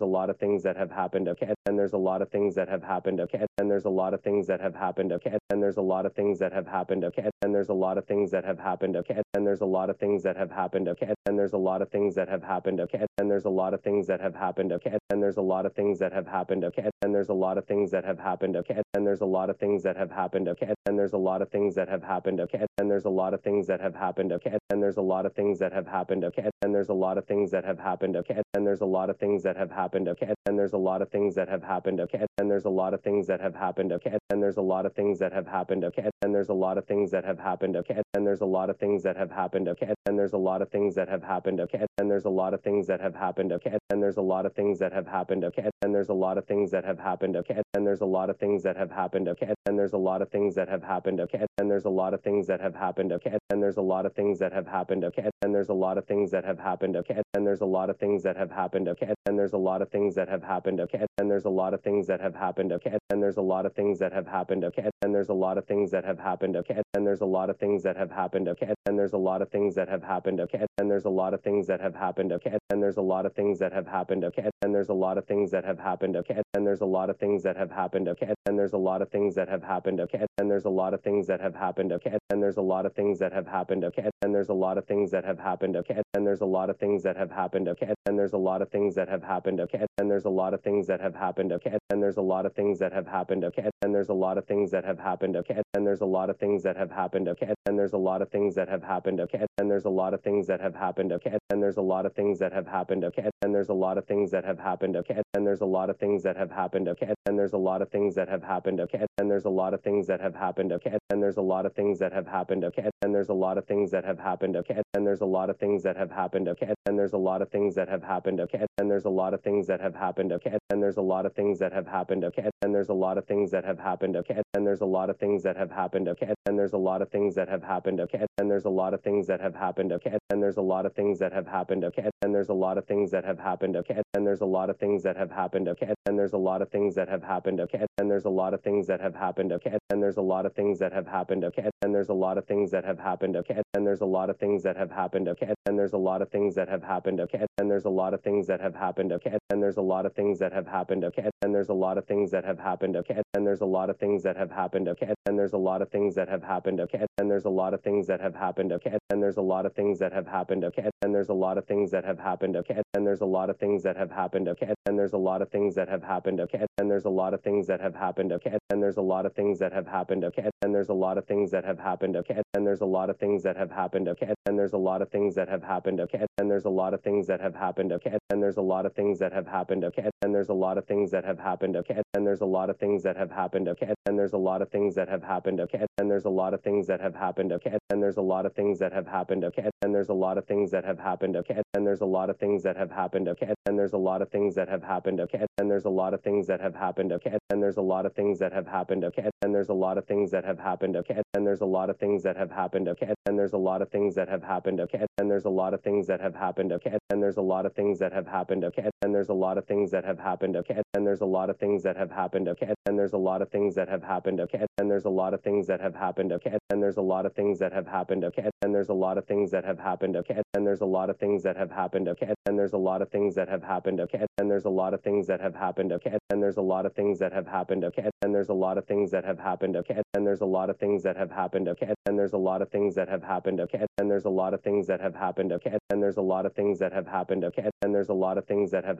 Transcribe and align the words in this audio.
Ramya. 0.00 1.54
And 1.66 1.78
there's 1.78 1.94
a 1.94 1.98
lot 1.98 2.22
of 2.22 2.30
things 2.30 2.54
that 2.56 2.68
have 2.68 2.82
happened. 2.82 3.18
Okay. 3.20 3.46
And 3.58 3.70
there's 3.70 3.84
a 3.84 3.90
lot 3.90 4.14
of 4.14 4.22
things 4.22 4.46
that 4.46 4.60
have 4.60 4.74
happened. 4.74 5.12
Okay. 5.12 5.38
And 5.50 5.62
there's 5.62 5.76
a 5.76 5.82
lot 5.82 6.06
of 6.06 6.14
things 6.14 6.38
that 6.38 6.52
have 6.52 6.66
happened. 6.66 7.04
Okay. 7.04 7.28
And 7.42 7.54
there's 7.54 7.68
a 7.68 7.74
lot 7.74 7.96
of 7.98 8.06
things 8.06 8.30
that 8.30 8.34
have 8.44 8.58
happened. 8.58 8.96
Okay. 8.96 9.22
And 9.34 9.46
there's 9.46 9.60
a 9.60 9.66
lot 9.66 9.90
of 9.90 9.98
things 9.98 10.22
that 10.24 10.28
have 10.28 10.50
happened. 10.50 10.88
Okay. 10.88 11.14
And 11.26 11.38
there's 11.38 11.52
a 11.52 11.56
lot 11.56 11.82
of 11.82 11.90
things 11.90 12.14
that 12.14 12.28
have 12.28 12.42
happened. 12.42 12.80
Okay. 12.80 13.06
And 13.18 13.30
there's 13.30 13.44
a 13.44 13.50
lot 13.50 13.72
of 13.72 13.82
things 13.82 14.06
that 14.08 14.20
have 14.20 14.34
happened. 14.34 14.72
Okay. 14.72 14.96
And 15.10 15.22
there's 15.22 15.36
a 15.36 15.42
lot 15.42 15.66
of 15.66 15.72
things 15.72 15.98
that 15.98 16.12
have 16.12 16.18
happened. 16.18 16.64
Okay. 16.64 16.88
And 17.04 17.14
there's 17.14 17.28
a 17.28 17.32
lot 17.42 17.58
of 17.58 17.64
things 17.64 17.92
that 17.92 18.04
have 18.04 18.18
happened. 18.18 18.56
Okay. 18.58 18.80
And 18.94 19.06
there's 19.06 19.12
a 19.12 19.32
lot 19.32 19.50
of 19.50 19.58
things 19.58 19.82
that 19.82 19.88
have 19.98 20.10
happened. 20.10 20.48
Okay. 20.48 20.74
And 20.88 20.96
there's 20.96 21.12
a 21.12 21.16
lot 21.16 21.42
of 21.42 21.50
things 21.50 21.74
that 21.74 21.88
have 21.90 22.02
happened. 22.02 22.40
Okay. 22.40 22.64
And 22.78 22.90
there's 22.90 23.02
a 23.02 23.02
lot 23.02 23.34
of 23.34 23.42
things 23.42 23.66
that 23.66 23.80
have 23.82 23.94
happened. 23.94 24.32
Okay. 24.32 24.56
And 24.70 24.82
there's 24.82 24.96
a 24.96 25.02
lot 25.02 25.26
of 25.26 25.34
things 25.34 25.58
that 25.60 25.72
have 25.72 25.86
happened. 25.86 26.24
Okay. 26.24 26.50
And 26.62 26.74
there's 26.74 26.88
a 26.88 26.94
lot 26.94 27.18
of 27.18 27.24
things 27.26 27.50
that 27.50 27.64
have 27.64 27.78
happened. 27.78 28.16
Okay. 28.16 28.40
And 28.54 28.66
there's 28.66 28.80
a 28.80 28.86
lot 28.86 29.10
of 29.10 29.18
things 29.18 29.42
that 29.42 29.56
have 29.56 29.70
happened. 29.70 29.81
Happened, 29.82 30.08
okay. 30.08 30.32
And 30.46 30.56
there's 30.56 30.74
a 30.74 30.78
lot 30.78 31.02
of 31.02 31.10
things 31.10 31.34
that 31.34 31.48
have 31.48 31.64
happened. 31.64 31.98
Okay. 32.00 32.24
And 32.38 32.48
there's 32.48 32.64
a 32.64 32.70
lot 32.70 32.94
of 32.94 33.02
things 33.02 33.26
that 33.26 33.40
have 33.40 33.56
happened. 33.56 33.92
Okay. 33.92 34.16
And 34.30 34.40
there's 34.40 34.56
a 34.56 34.62
lot 34.62 34.86
of 34.86 34.94
things 34.94 35.18
that 35.18 35.32
have 35.32 35.48
happened. 35.48 35.84
Okay. 35.84 36.08
And 36.22 36.32
there's 36.32 36.48
a 36.48 36.54
lot 36.54 36.78
of 36.78 36.86
things 36.86 37.10
that 37.10 37.24
have 37.24 37.40
happened. 37.40 37.76
Okay. 37.76 38.00
And 38.14 38.24
there's 38.24 38.40
a 38.40 38.46
lot 38.46 38.70
of 38.70 38.78
things 38.78 39.02
that 39.02 39.16
have 39.16 39.32
happened. 39.32 39.68
Okay. 39.68 39.92
And 40.04 40.14
there's 40.18 40.32
a 40.32 40.38
lot 40.38 40.62
of 40.62 40.70
things 40.70 40.96
that 40.96 41.08
have 41.10 41.24
happened. 41.24 41.60
Okay. 41.60 41.84
And 41.98 42.10
there's 42.10 42.24
a 42.24 42.30
lot 42.30 42.54
of 42.54 42.62
things 42.62 42.86
that 42.86 43.00
have 43.00 43.16
happened. 43.16 43.52
Okay. 43.52 43.78
And 43.90 44.02
there's 44.02 44.18
a 44.18 44.22
lot 44.22 44.46
of 44.46 44.54
things 44.54 44.80
that 44.80 44.92
have 44.92 45.08
happened. 45.08 45.44
Okay. 45.44 45.68
And 45.82 45.94
there's 45.94 46.10
a 46.10 46.14
lot 46.14 46.38
of 46.38 46.46
things 46.46 46.70
that 46.72 46.84
have 46.84 47.00
happened. 47.00 47.36
Okay. 47.38 47.60
And 47.74 47.84
there's 47.84 47.98
a 48.00 48.06
lot 48.06 48.30
of 48.30 48.38
things 48.38 48.62
that 48.62 48.76
have 48.76 48.90
happened. 48.92 49.28
Okay. 49.28 49.54
And 49.64 49.76
there's 49.78 49.92
a 49.92 49.98
lot 49.98 50.22
of 50.22 50.30
things 50.30 50.54
that 50.54 50.68
have 50.70 50.82
happened. 50.82 51.22
Okay. 51.22 51.44
And 51.58 51.70
there's 51.70 51.84
a 51.84 51.90
lot 51.90 52.14
of 52.14 52.22
things 52.22 52.46
that 52.46 52.60
have 52.60 52.74
happened. 52.74 53.12
Okay. 53.12 53.36
And 53.50 53.62
there's 53.62 53.76
a 53.76 53.82
lot 53.90 54.06
of 54.06 54.14
things 54.14 54.40
that 54.40 54.52
have 54.52 54.66
happened. 54.68 55.04
Okay. 55.04 55.28
And 55.42 55.54
there's 55.54 55.68
a 55.68 55.74
lot 55.74 55.96
of 55.96 56.04
things 56.06 56.30
that 56.30 56.44
have 56.44 56.58
happened. 56.58 56.96
Okay. 56.96 57.20
And 57.34 57.46
there's 57.46 57.60
a 57.60 57.66
lot 57.66 57.88
of 57.90 57.98
things 57.98 58.22
that 58.24 58.36
have 58.36 58.50
happened. 58.50 58.88
Okay. 58.88 59.14
And 59.26 59.38
there's 59.38 59.52
a 59.52 59.58
lot 59.58 59.71
of 59.80 59.88
things 59.90 60.14
that 60.16 60.28
have 60.28 60.42
happened. 60.42 60.80
Okay. 60.80 61.06
And 61.18 61.30
there's 61.30 61.46
a 61.46 61.50
lot 61.50 61.72
of 61.72 61.80
things 61.82 62.06
that 62.08 62.20
have 62.20 62.34
happened. 62.34 62.72
Okay. 62.72 62.98
And 63.10 63.22
there's 63.22 63.38
a 63.38 63.42
lot 63.42 63.64
of 63.64 63.72
things 63.72 63.98
that 64.00 64.12
have 64.12 64.26
happened. 64.26 64.64
Okay. 64.64 64.90
And 65.02 65.14
there's 65.14 65.30
a 65.30 65.34
lot 65.34 65.56
of 65.56 65.64
things 65.64 65.90
that 65.92 66.04
have 66.04 66.18
happened. 66.18 66.56
Okay. 66.56 66.82
And 66.94 67.06
there's 67.06 67.20
a 67.22 67.26
lot 67.26 67.48
of 67.48 67.56
things 67.56 67.82
that 67.84 67.96
have 67.96 68.10
happened. 68.10 68.48
Okay. 68.48 68.72
And 68.84 68.98
there's 68.98 69.12
a 69.12 69.18
lot 69.18 69.40
of 69.40 69.48
things 69.50 69.76
that 69.76 69.88
have 69.88 70.02
happened. 70.02 70.40
Okay. 70.42 70.66
And 70.78 70.90
there's 70.90 71.06
a 71.06 71.10
lot 71.10 71.34
of 71.34 71.40
things 71.42 71.66
that 71.68 71.80
have 71.80 71.94
happened. 71.94 72.32
Okay. 72.34 72.48
And 72.70 72.82
there's 72.82 72.98
a 72.98 73.02
lot 73.02 73.26
of 73.26 73.32
things 73.34 73.60
that 73.60 73.72
have 73.72 73.86
happened. 73.86 74.24
Okay. 74.24 74.50
And 74.62 74.74
there's 74.74 74.88
a 74.88 74.94
lot 74.94 75.18
of 75.18 75.26
things 75.26 75.50
that 75.52 75.64
have 75.64 75.78
happened. 75.78 76.16
Okay. 76.16 76.42
And 76.54 76.66
there's 76.66 76.80
a 76.80 76.86
lot 76.86 77.10
of 77.10 77.18
things 77.18 77.42
that 77.42 77.56
have 77.56 77.70
happened. 77.70 78.08
Okay. 78.08 78.32
And 78.48 78.58
there's 78.58 78.72
a 78.72 78.78
lot 78.78 79.02
of 79.02 79.10
things 79.10 79.34
that 79.34 79.48
have 79.50 79.62
happened. 79.62 80.02
Okay. 80.02 80.18
And 80.40 80.50
there's 80.50 80.64
a 80.64 80.68
lot 80.70 80.92
of 80.92 81.02
things 81.02 81.26
that 81.26 81.40
have 81.40 81.54
happened. 81.54 81.94
Okay. 81.94 82.18
And 82.30 82.42
there's 82.42 82.48
a 82.48 82.54
lot 82.54 82.84
of 82.84 82.92
things 82.94 83.20
that 83.20 83.32
have 83.32 83.46
happened. 83.46 83.84
Okay. 83.84 84.08
And 84.22 84.34
there's 84.34 84.50
a 84.50 84.54
lot 84.54 84.76
of 84.76 84.84
things 84.86 85.10
that 85.10 85.24
have 85.24 85.38
happened. 85.38 85.76
Okay. 85.76 86.02
And 86.14 86.26
there's 86.26 86.40
a 86.40 86.46
lot 86.46 86.68
of 86.70 86.78
things 86.78 87.02
that 87.02 87.16
have 87.16 87.30
happened. 87.30 87.68
Okay. 87.68 87.94
And 88.06 88.18
there's 88.18 88.32
a 88.32 88.38
lot 88.38 88.62
of 88.62 88.70
things 88.70 88.94
that 88.94 89.08
have 89.08 89.22
happened. 89.22 89.60
Okay. 89.62 89.84
And 89.98 90.10
there's 90.10 90.24
a 90.24 90.30
lot 90.30 90.54
of 90.54 90.62
things 90.62 90.86
that 90.88 91.00
have 91.00 91.14
happened. 91.14 91.52
Okay. 91.52 91.78
And 91.90 92.02
there's 92.02 92.16
a 92.16 92.22
lot 92.22 92.46
of 92.46 92.54
things 92.54 92.78
that 92.80 92.92
have 92.92 93.06
happened. 93.06 93.44
Okay. 93.44 93.68
And 93.82 93.94
there's 93.94 94.08
a 94.08 94.14
lot 94.14 94.38
of 94.38 94.46
things 94.46 94.70
that 94.72 94.84
have 94.84 94.98
happened. 94.98 95.36
Okay. 95.36 95.60
And 95.74 95.86
there's 95.86 96.00
a 96.02 96.06
lot 96.06 96.30
of 96.30 96.38
things 96.38 96.62
that 96.62 96.76
have 96.76 96.90
happened. 96.90 97.28
Okay. 97.28 97.52
And 97.66 97.78
there's 97.78 97.92
a 97.92 97.98
lot 97.98 98.22
of 98.22 98.28
things 98.30 98.54
that 98.56 98.68
have 98.68 98.82
happened. 98.82 99.20
Okay. 99.20 99.46
And 99.58 99.70
there's 99.70 99.86
a 99.86 99.90
lot 99.90 100.14
of 100.14 100.22
things 100.22 100.48
that 100.48 100.60
have 100.60 100.74
happened. 100.74 101.12
Okay. 101.14 101.38
And 101.50 101.62
there's 101.62 101.76
a 101.76 101.82
lot 101.82 102.06
of 102.06 102.14
things 102.14 102.40
that 102.40 102.52
have 102.52 102.66
happened. 102.66 103.04
Okay. 103.04 103.30
And 103.44 103.54
there's 103.54 103.68
a 103.68 103.74
lot 103.74 103.98
of 103.98 104.06
things 104.06 104.32
that 104.32 104.44
have 104.44 104.58
happened. 104.58 104.96
Okay. 104.96 105.22
And 105.34 105.46
there's 105.46 105.60
a 105.60 105.66
lot 105.66 105.90
of 105.90 105.98
things 105.98 106.22
that 106.24 106.36
have 106.36 106.50
happened. 106.50 106.88
Okay. 106.88 107.12
And 107.18 107.36
there's 107.36 107.52
a 107.52 107.58
lot 107.58 107.82
of 107.82 107.90
things 107.90 108.14
that 108.16 108.28
have 108.28 108.42
happened. 108.42 108.80
Okay. 108.82 109.04
And 109.18 109.30
there's 109.30 109.44
a 109.44 109.50
lot 109.50 109.72
of 109.72 109.82
things 109.82 110.06
that 110.08 110.20
have 110.20 110.34
happened. 110.34 110.72
Okay. 110.72 110.98
And 111.12 111.22
there's 111.22 111.36
a 111.36 111.40
lot 111.40 111.66
of 111.66 111.74
things 111.74 112.00
that 112.00 112.12
have 112.12 112.28
happened. 112.28 112.64
Okay. 112.66 112.88
And 113.02 113.14
there's 113.14 113.28
a 113.28 113.42
lot 113.42 113.58
of 113.58 113.66
things 113.66 113.90
that 113.90 114.02
have 114.04 114.18
happened. 114.18 114.56
Okay. 114.58 114.82
And 114.94 115.06
there's 115.06 115.20
a 115.20 115.26
lot 115.26 115.48
of 115.48 115.58
things 115.58 115.82
that 115.82 115.96
have 115.96 116.10
happened. 116.10 116.48
Okay. 116.48 116.72
And 116.86 116.98
there's 116.98 117.12
a 117.12 117.18
lot 117.18 117.42
of 117.42 117.48
things 117.48 117.74
that 117.74 117.88
have 117.88 118.02
happened. 118.02 118.40
Okay. 118.40 118.64
And 118.78 118.90
there's 118.90 119.04
a 119.04 119.08
lot 119.08 119.34
of 119.34 119.40
things 119.40 119.51
that 119.60 119.80
have 119.80 119.94
happened. 119.94 120.32
Okay. 120.32 120.56
And 120.70 120.82
there's 120.82 120.96
a 120.96 121.02
lot 121.02 121.26
of 121.26 121.34
things 121.34 121.58
that 121.58 121.72
have 121.72 121.86
happened. 121.86 122.24
Okay. 122.24 122.48
And 122.62 122.74
there's 122.74 122.88
a 122.88 122.94
lot 122.94 123.18
of 123.18 123.26
things 123.26 123.50
that 123.50 123.64
have 123.64 123.78
happened. 123.78 124.16
Okay. 124.16 124.40
And 124.54 124.66
there's 124.66 124.80
a 124.80 124.86
lot 124.86 125.10
of 125.10 125.18
things 125.18 125.42
that 125.42 125.56
have 125.56 125.70
happened. 125.70 126.08
Okay. 126.08 126.32
And 126.46 126.58
there's 126.58 126.72
a 126.72 126.78
lot 126.78 127.02
of 127.02 127.10
things 127.10 127.34
that 127.36 127.48
have 127.50 127.62
happened. 127.62 128.00
Okay. 128.00 128.24
And 128.38 128.50
there's 128.50 128.64
a 128.64 128.70
lot 128.70 128.94
of 128.94 129.02
things 129.02 129.26
that 129.26 129.38
have 129.42 129.54
happened. 129.54 129.92
Okay. 129.92 130.18
And 130.30 130.42
there's 130.42 130.56
a 130.56 130.62
lot 130.62 130.86
of 130.86 130.94
things 130.94 131.18
that 131.20 131.32
have 131.32 131.46
happened. 131.46 131.84
Okay. 131.84 132.10
And 132.22 132.34
there's 132.34 132.48
a 132.48 132.54
lot 132.54 132.78
of 132.78 132.86
things 132.86 133.10
that 133.12 133.24
have 133.24 133.38
happened. 133.38 133.76
Okay. 133.76 134.00
And 134.14 134.26
there's 134.26 134.40
a 134.40 134.46
lot 134.46 134.70
of 134.70 134.78
things 134.78 135.02
that 135.04 135.16
have 135.16 135.30
happened. 135.30 135.68
Okay. 135.68 135.92
And 136.08 136.18
there's 136.18 136.32
a 136.32 136.38
lot 136.38 136.62
of 136.62 136.68
things 136.70 136.94
that 136.94 137.08
have 137.08 137.22
happened. 137.22 137.60
Okay. 137.60 137.84
And 137.98 138.10
there's 138.10 138.24
a 138.24 138.30
lot 138.30 138.52
of 138.52 138.62
things 138.62 138.86
that 138.86 139.00
have 139.00 139.14
happened. 139.14 139.52
Okay. 139.52 139.76
And 139.90 140.02
there's 140.02 140.16
a 140.16 140.20
lot 140.20 140.46
of 140.46 140.52
things 140.54 140.80
that 140.80 140.92
have 140.92 141.06
happened. 141.06 141.44
Okay. 141.44 141.70
And 141.82 141.94
there's 141.94 142.10
a 142.10 142.14
lot 142.14 142.28
of 142.28 142.46
things 142.46 142.70
that 142.70 142.84
have 142.84 142.98
happened. 142.98 143.36
Okay. 143.36 143.62
And 143.74 143.86
there's 143.86 144.00
a 144.00 144.06
lot 144.06 144.30
of 144.30 144.38
things 144.38 144.62
that 144.62 144.68
have 144.78 144.90
happened. 144.90 145.28
Okay. 145.28 145.52
And 145.66 145.78
there's 145.78 145.92
a 145.92 145.96
lot 145.96 146.22
of 146.22 146.30
things 146.30 146.54
that 146.54 146.68
have 146.68 146.82
happened. 146.82 147.20
Okay. 147.20 147.46
And 147.58 147.70
there's 147.70 147.84
a 147.84 147.90
lot 147.90 148.14
of 148.14 148.22
things 148.22 148.46
that 148.46 148.60
have 148.60 148.74
happened. 148.74 149.12
Okay. 149.12 149.38
And 149.50 149.62
there's 149.62 149.76
a 149.76 149.82
lot 149.82 150.06
of 150.06 150.14
things 150.14 150.38
that 150.38 150.52
have 150.52 150.66
happened. 150.66 151.04
Okay. 151.04 151.28
And 151.42 151.54
there's 151.54 151.68
a 151.68 151.74
lot 151.74 151.98
of 151.98 152.06
things 152.06 152.30
that 152.30 152.44
have 152.44 152.58
happened. 152.58 152.96
Okay. 152.96 153.20
And 153.34 153.46
there's 153.46 153.60
a 153.60 153.66
lot 153.66 153.90
of 153.90 153.98
things 153.98 154.22
that 154.22 154.36
have 154.36 154.50
happened. 154.50 154.88
Okay. 154.88 155.12
And 155.26 155.38
there's 155.38 155.52
a 155.52 155.58
lot 155.58 155.82
of 155.82 155.90
things 155.90 156.14
that 156.14 156.28
have 156.28 156.42
happened. 156.42 156.80
Okay. 156.80 157.04
And 157.18 157.30
there's 157.30 157.44
a 157.44 157.50
lot 157.50 157.74
of 157.74 157.82
things 157.82 158.08
that 158.08 158.20
have 158.20 158.34
happened. 158.34 158.72
Okay. 158.72 158.98
And 159.10 159.22
there's 159.22 159.36
a 159.36 159.42
lot 159.42 159.66
of 159.66 159.74
things 159.74 159.98
that 160.00 160.12
have 160.12 160.26
happened. 160.26 160.64
Okay. 160.64 160.90
And 161.04 161.14
there's 161.14 161.28
a 161.28 161.34
lot 161.34 161.58
of 161.58 161.66
things 161.66 161.90
that 161.92 162.04
have 162.04 162.18
happened. 162.18 162.56
Okay. 162.56 162.82
And 162.94 163.06
there's 163.06 163.20
a 163.20 163.26
lot 163.26 163.50
of 163.50 163.58
things 163.58 163.82
that 163.84 163.96
have 163.96 164.10
happened. 164.10 164.48
Okay. 164.48 164.72
And 164.86 164.96
there's 164.96 165.12
a 165.12 165.18
lot 165.18 165.42
of 165.42 165.50
things 165.50 165.74
that 165.74 165.88
have 165.88 166.02
happened. 166.02 166.40
Okay. 166.42 166.64
And 166.78 166.90
there's 166.90 167.04
a 167.04 167.08
lot 167.10 167.32
of 167.32 167.42
things 167.42 167.66
that 167.66 167.80
have 167.82 167.94
happened. 167.94 168.32
Okay. 168.32 168.56
And 168.70 168.82
there's 168.82 168.96
a 168.96 169.00
lot 169.00 169.26
of 169.26 169.34
things 169.34 169.58
that 169.60 169.72
have 169.72 169.86
happened. 169.88 170.24
Okay. 170.24 170.48
And 170.62 170.74
there's 170.74 170.90
a 170.90 170.92
lot 170.94 171.18
of 171.18 171.26
things 171.26 171.50
that 171.52 171.64
have 171.64 171.78
happened. 171.78 172.16
Okay. 172.16 172.34
And 172.54 172.74
there's 172.74 172.80
a 172.82 172.84
lot 172.86 173.08
of 173.08 173.18
things 173.18 173.42
that 173.42 173.56
have 173.56 173.70
happened. 173.70 174.08
Okay. 174.08 174.34
And 174.46 174.58
there's 174.58 174.72
a 174.72 174.78
lot 174.78 175.02
of 175.02 175.10
things 175.10 175.34
that 175.34 175.48
have 175.48 175.62
happened. 175.62 176.00
Okay. 176.00 176.24
And 176.38 176.50
there's 176.50 176.64
a 176.64 176.70
lot 176.70 176.94
of 176.94 177.02
things 177.02 177.26
that 177.26 177.40
have 177.40 177.54
happened. 177.54 177.92
Okay. 177.92 178.18
And 178.30 178.42
there's 178.42 178.56
a 178.56 178.62
lot 178.62 178.86
of 178.86 178.94
things 178.94 179.18
that 179.22 179.32
have 179.32 179.46
happened. 179.46 179.84
Okay. 179.84 180.10
And 180.22 180.34
there's 180.34 180.48
a 180.48 180.52
lot 180.64 180.76
of 180.78 180.84
things 180.84 181.12
that 181.12 181.24
have 181.24 181.38
happened. 181.38 181.76
Okay. 181.76 182.02
And 182.14 182.26
there's 182.26 182.40
a 182.40 182.46
lot 182.46 182.70
of 182.70 182.76
things 182.78 183.04
that 183.04 183.16
have 183.16 183.30
happened. 183.30 183.68
Okay. 183.68 183.92
And 184.06 184.18
there's 184.18 184.32
a 184.32 184.38
lot 184.38 184.62
of 184.62 184.68
things 184.70 184.96
that 184.96 185.08
have 185.08 185.22
happened. 185.22 185.60
Okay. 185.62 185.84
And 185.96 186.10
there's 186.10 186.24
a 186.24 186.30
lot 186.30 186.52
of 186.52 186.60
things 186.62 186.88
that 186.88 187.00
have 187.00 187.14
happened. 187.14 187.52
Okay. 187.52 187.68
And 187.92 188.02
there's 188.02 188.18
a 188.18 188.22
lot 188.22 188.46
of 188.46 188.52
things 188.52 188.80
that 188.80 188.92
have 188.92 189.08
happened. 189.08 189.44
Okay. 189.44 189.70
And 189.84 189.94
there's 189.94 190.10
a 190.10 190.14
lot 190.14 190.38
of 190.38 190.44
things 190.46 190.72
that 190.72 190.84
have 190.84 190.98
happened. 191.00 191.36
Okay. 191.36 191.62
And 191.74 191.86
there's 191.86 192.02
a 192.02 192.06
lot 192.06 192.30
of 192.30 192.38
things 192.38 192.62
that 192.64 192.76
have 192.76 192.90
happened. 192.90 193.28
Okay. 193.30 193.54
And 193.66 193.78
there's 193.78 193.94
a 193.94 193.98
lot 194.00 194.22
of 194.22 194.30
things 194.30 194.56
that 194.56 194.68
have 194.68 194.82
happened. 194.82 195.22
Okay. 195.22 195.44
And 195.58 195.70
there's 195.70 195.84
a 195.84 195.90
lot 195.90 196.12
of 196.12 196.22
things 196.22 196.46
that 196.46 196.60
have 196.60 196.74
happened. 196.74 197.12
Okay. 197.12 197.36
And 197.52 197.62
there's 197.62 197.76
a 197.76 197.80
lot 197.80 198.04
of 198.04 198.12
things 198.14 198.40
that 198.40 198.52
have 198.52 198.66
happened. 198.66 199.04
Okay. 199.04 199.28
And 199.42 199.54
there's 199.54 199.68
a 199.68 199.74
lot 199.74 199.98
of 199.98 200.04
things 200.06 200.30
that 200.32 200.44
have 200.44 200.58
happened. 200.58 200.96
Okay. 200.96 201.22
And 201.34 201.48
there's 201.48 201.68
a 201.68 201.74
lot 201.74 201.90
of 201.90 201.98
things 201.98 202.22
that 202.22 202.38
have 202.38 202.50
happened. 202.50 202.88
Okay. 202.88 203.14
And 203.26 203.38
there's 203.38 203.52
a 203.52 203.58
lot 203.58 203.82
of 203.82 203.90
things 203.90 204.14
that 204.14 204.28
have 204.28 204.42
happened. 204.42 204.80
Okay. 204.80 205.04
And 205.18 205.30
there's 205.30 205.44
a 205.44 205.50
lot 205.50 205.72
of 205.74 205.82
things 205.82 206.06
that 206.06 206.20
have 206.20 206.34
happened. 206.34 206.72
Okay. 206.72 206.98
And 207.10 207.22
there's 207.22 207.36
a 207.36 207.42
lot 207.42 207.66
of 207.66 207.74
things 207.74 207.98
that 207.98 208.12
have 208.12 208.26
happened. 208.26 208.64
Okay. 208.64 208.88
And 209.02 209.11
there's 209.14 209.28
a 209.28 209.34
lot 209.34 209.58
of 209.58 209.66
things 209.66 209.90
that 209.90 210.04
have 210.04 210.18
happened. 210.18 210.56
Okay. 210.56 210.82
And 210.94 211.06
there's 211.06 211.20
a 211.20 211.26
lot 211.26 211.50
of 211.50 211.58
things 211.58 211.82
that 211.82 211.96
have 211.96 212.10
happened. 212.10 212.48
Okay. 212.48 212.72
And 212.86 212.98
there's 212.98 213.12
a 213.12 213.18
lot 213.18 213.42
of 213.42 213.50
things 213.50 213.74
that 213.74 213.88
have 213.88 214.02
happened. 214.02 214.40
Okay. 214.40 214.64
And 214.78 214.90
there's 214.90 215.04
a 215.04 215.10
lot 215.10 215.34
of 215.34 215.42
things 215.42 215.66
that 215.66 215.80
have 215.80 215.94
happened. 215.94 216.32
Okay. 216.32 216.56
And 216.70 216.82
there's 216.82 216.96
a 216.96 217.02
lot 217.02 217.26
of 217.26 217.32
things 217.34 217.58
that 217.60 217.72
have 217.72 217.88
happened. 217.88 218.24
Okay. 218.24 218.50
And 218.64 218.74
there's 218.74 218.88
a 218.88 218.94
lot 218.94 219.18
of 219.18 219.26
things 219.26 219.50
that 219.52 219.64
have 219.64 219.78
happened. 219.80 220.16
Okay. 220.16 220.42
And 220.54 220.64
there's 220.64 220.80
a 220.80 220.86
lot 220.86 221.10
of 221.10 221.18
things 221.18 221.44
that 221.44 221.56
have 221.56 221.70
happened. 221.70 222.10
Okay. 222.10 222.32
And 222.46 222.60
there's 222.60 222.74
a 222.74 222.78
lot 222.78 223.02
of 223.02 223.10
things 223.10 223.36
that 223.36 223.48
have 223.48 223.62
happened. 223.62 224.02
Okay. 224.02 224.26
And 224.38 224.50
there's 224.50 224.64
a 224.64 224.70
lot 224.70 224.94
of 224.94 225.02
things 225.02 225.26
that 225.26 225.40
have 225.40 225.54
happened. 225.54 225.92
Okay. 225.92 226.18
And 226.32 226.42
there's 226.42 226.56
a 226.56 226.60
lot 226.60 226.86
of 226.86 226.94
things 226.94 227.20
that 227.20 227.32
have 227.32 227.48
happened. 227.48 227.84
Okay. 227.84 228.08
And 228.24 228.34
there's 228.34 228.50
a 228.50 228.56
lot 228.56 228.78
of 228.78 228.86
things 228.86 229.10
that 229.12 229.24
have 229.24 229.38
happened. 229.38 229.76
Okay. 229.76 230.02
And 230.14 230.26
there's 230.26 230.40
a 230.40 230.44
lot 230.44 230.68
of 230.70 230.78
things 230.78 231.02
that 231.02 231.16
have 231.16 231.32
happened. 231.32 231.68
Okay. 231.68 231.92
And 231.98 232.10
there's 232.10 232.32
a 232.32 232.36
lot 232.36 232.62
of 232.62 232.70
things 232.70 232.94
that 232.94 233.10
have 233.10 233.22
happened. 233.22 233.60
Okay. 233.62 233.84
And 233.98 234.10
there's 234.10 234.24
a 234.24 234.30
lot 234.30 234.54
of 234.54 234.62
things 234.62 234.86
that 234.86 235.00
have 235.00 235.14
happened. 235.14 235.52
Okay. 235.52 235.78
And 235.90 236.02
there's 236.02 236.16
a 236.16 236.22
lot 236.22 236.46
of 236.46 236.54
things 236.54 236.78
that 236.78 236.92
have 236.92 237.06
happened. 237.06 237.44
Okay. 237.44 237.70
And 237.82 237.94
there's 237.94 238.08
a 238.08 238.14
lot 238.14 238.38
of 238.38 238.46
things 238.46 238.70
that 238.70 238.84
have 238.84 238.98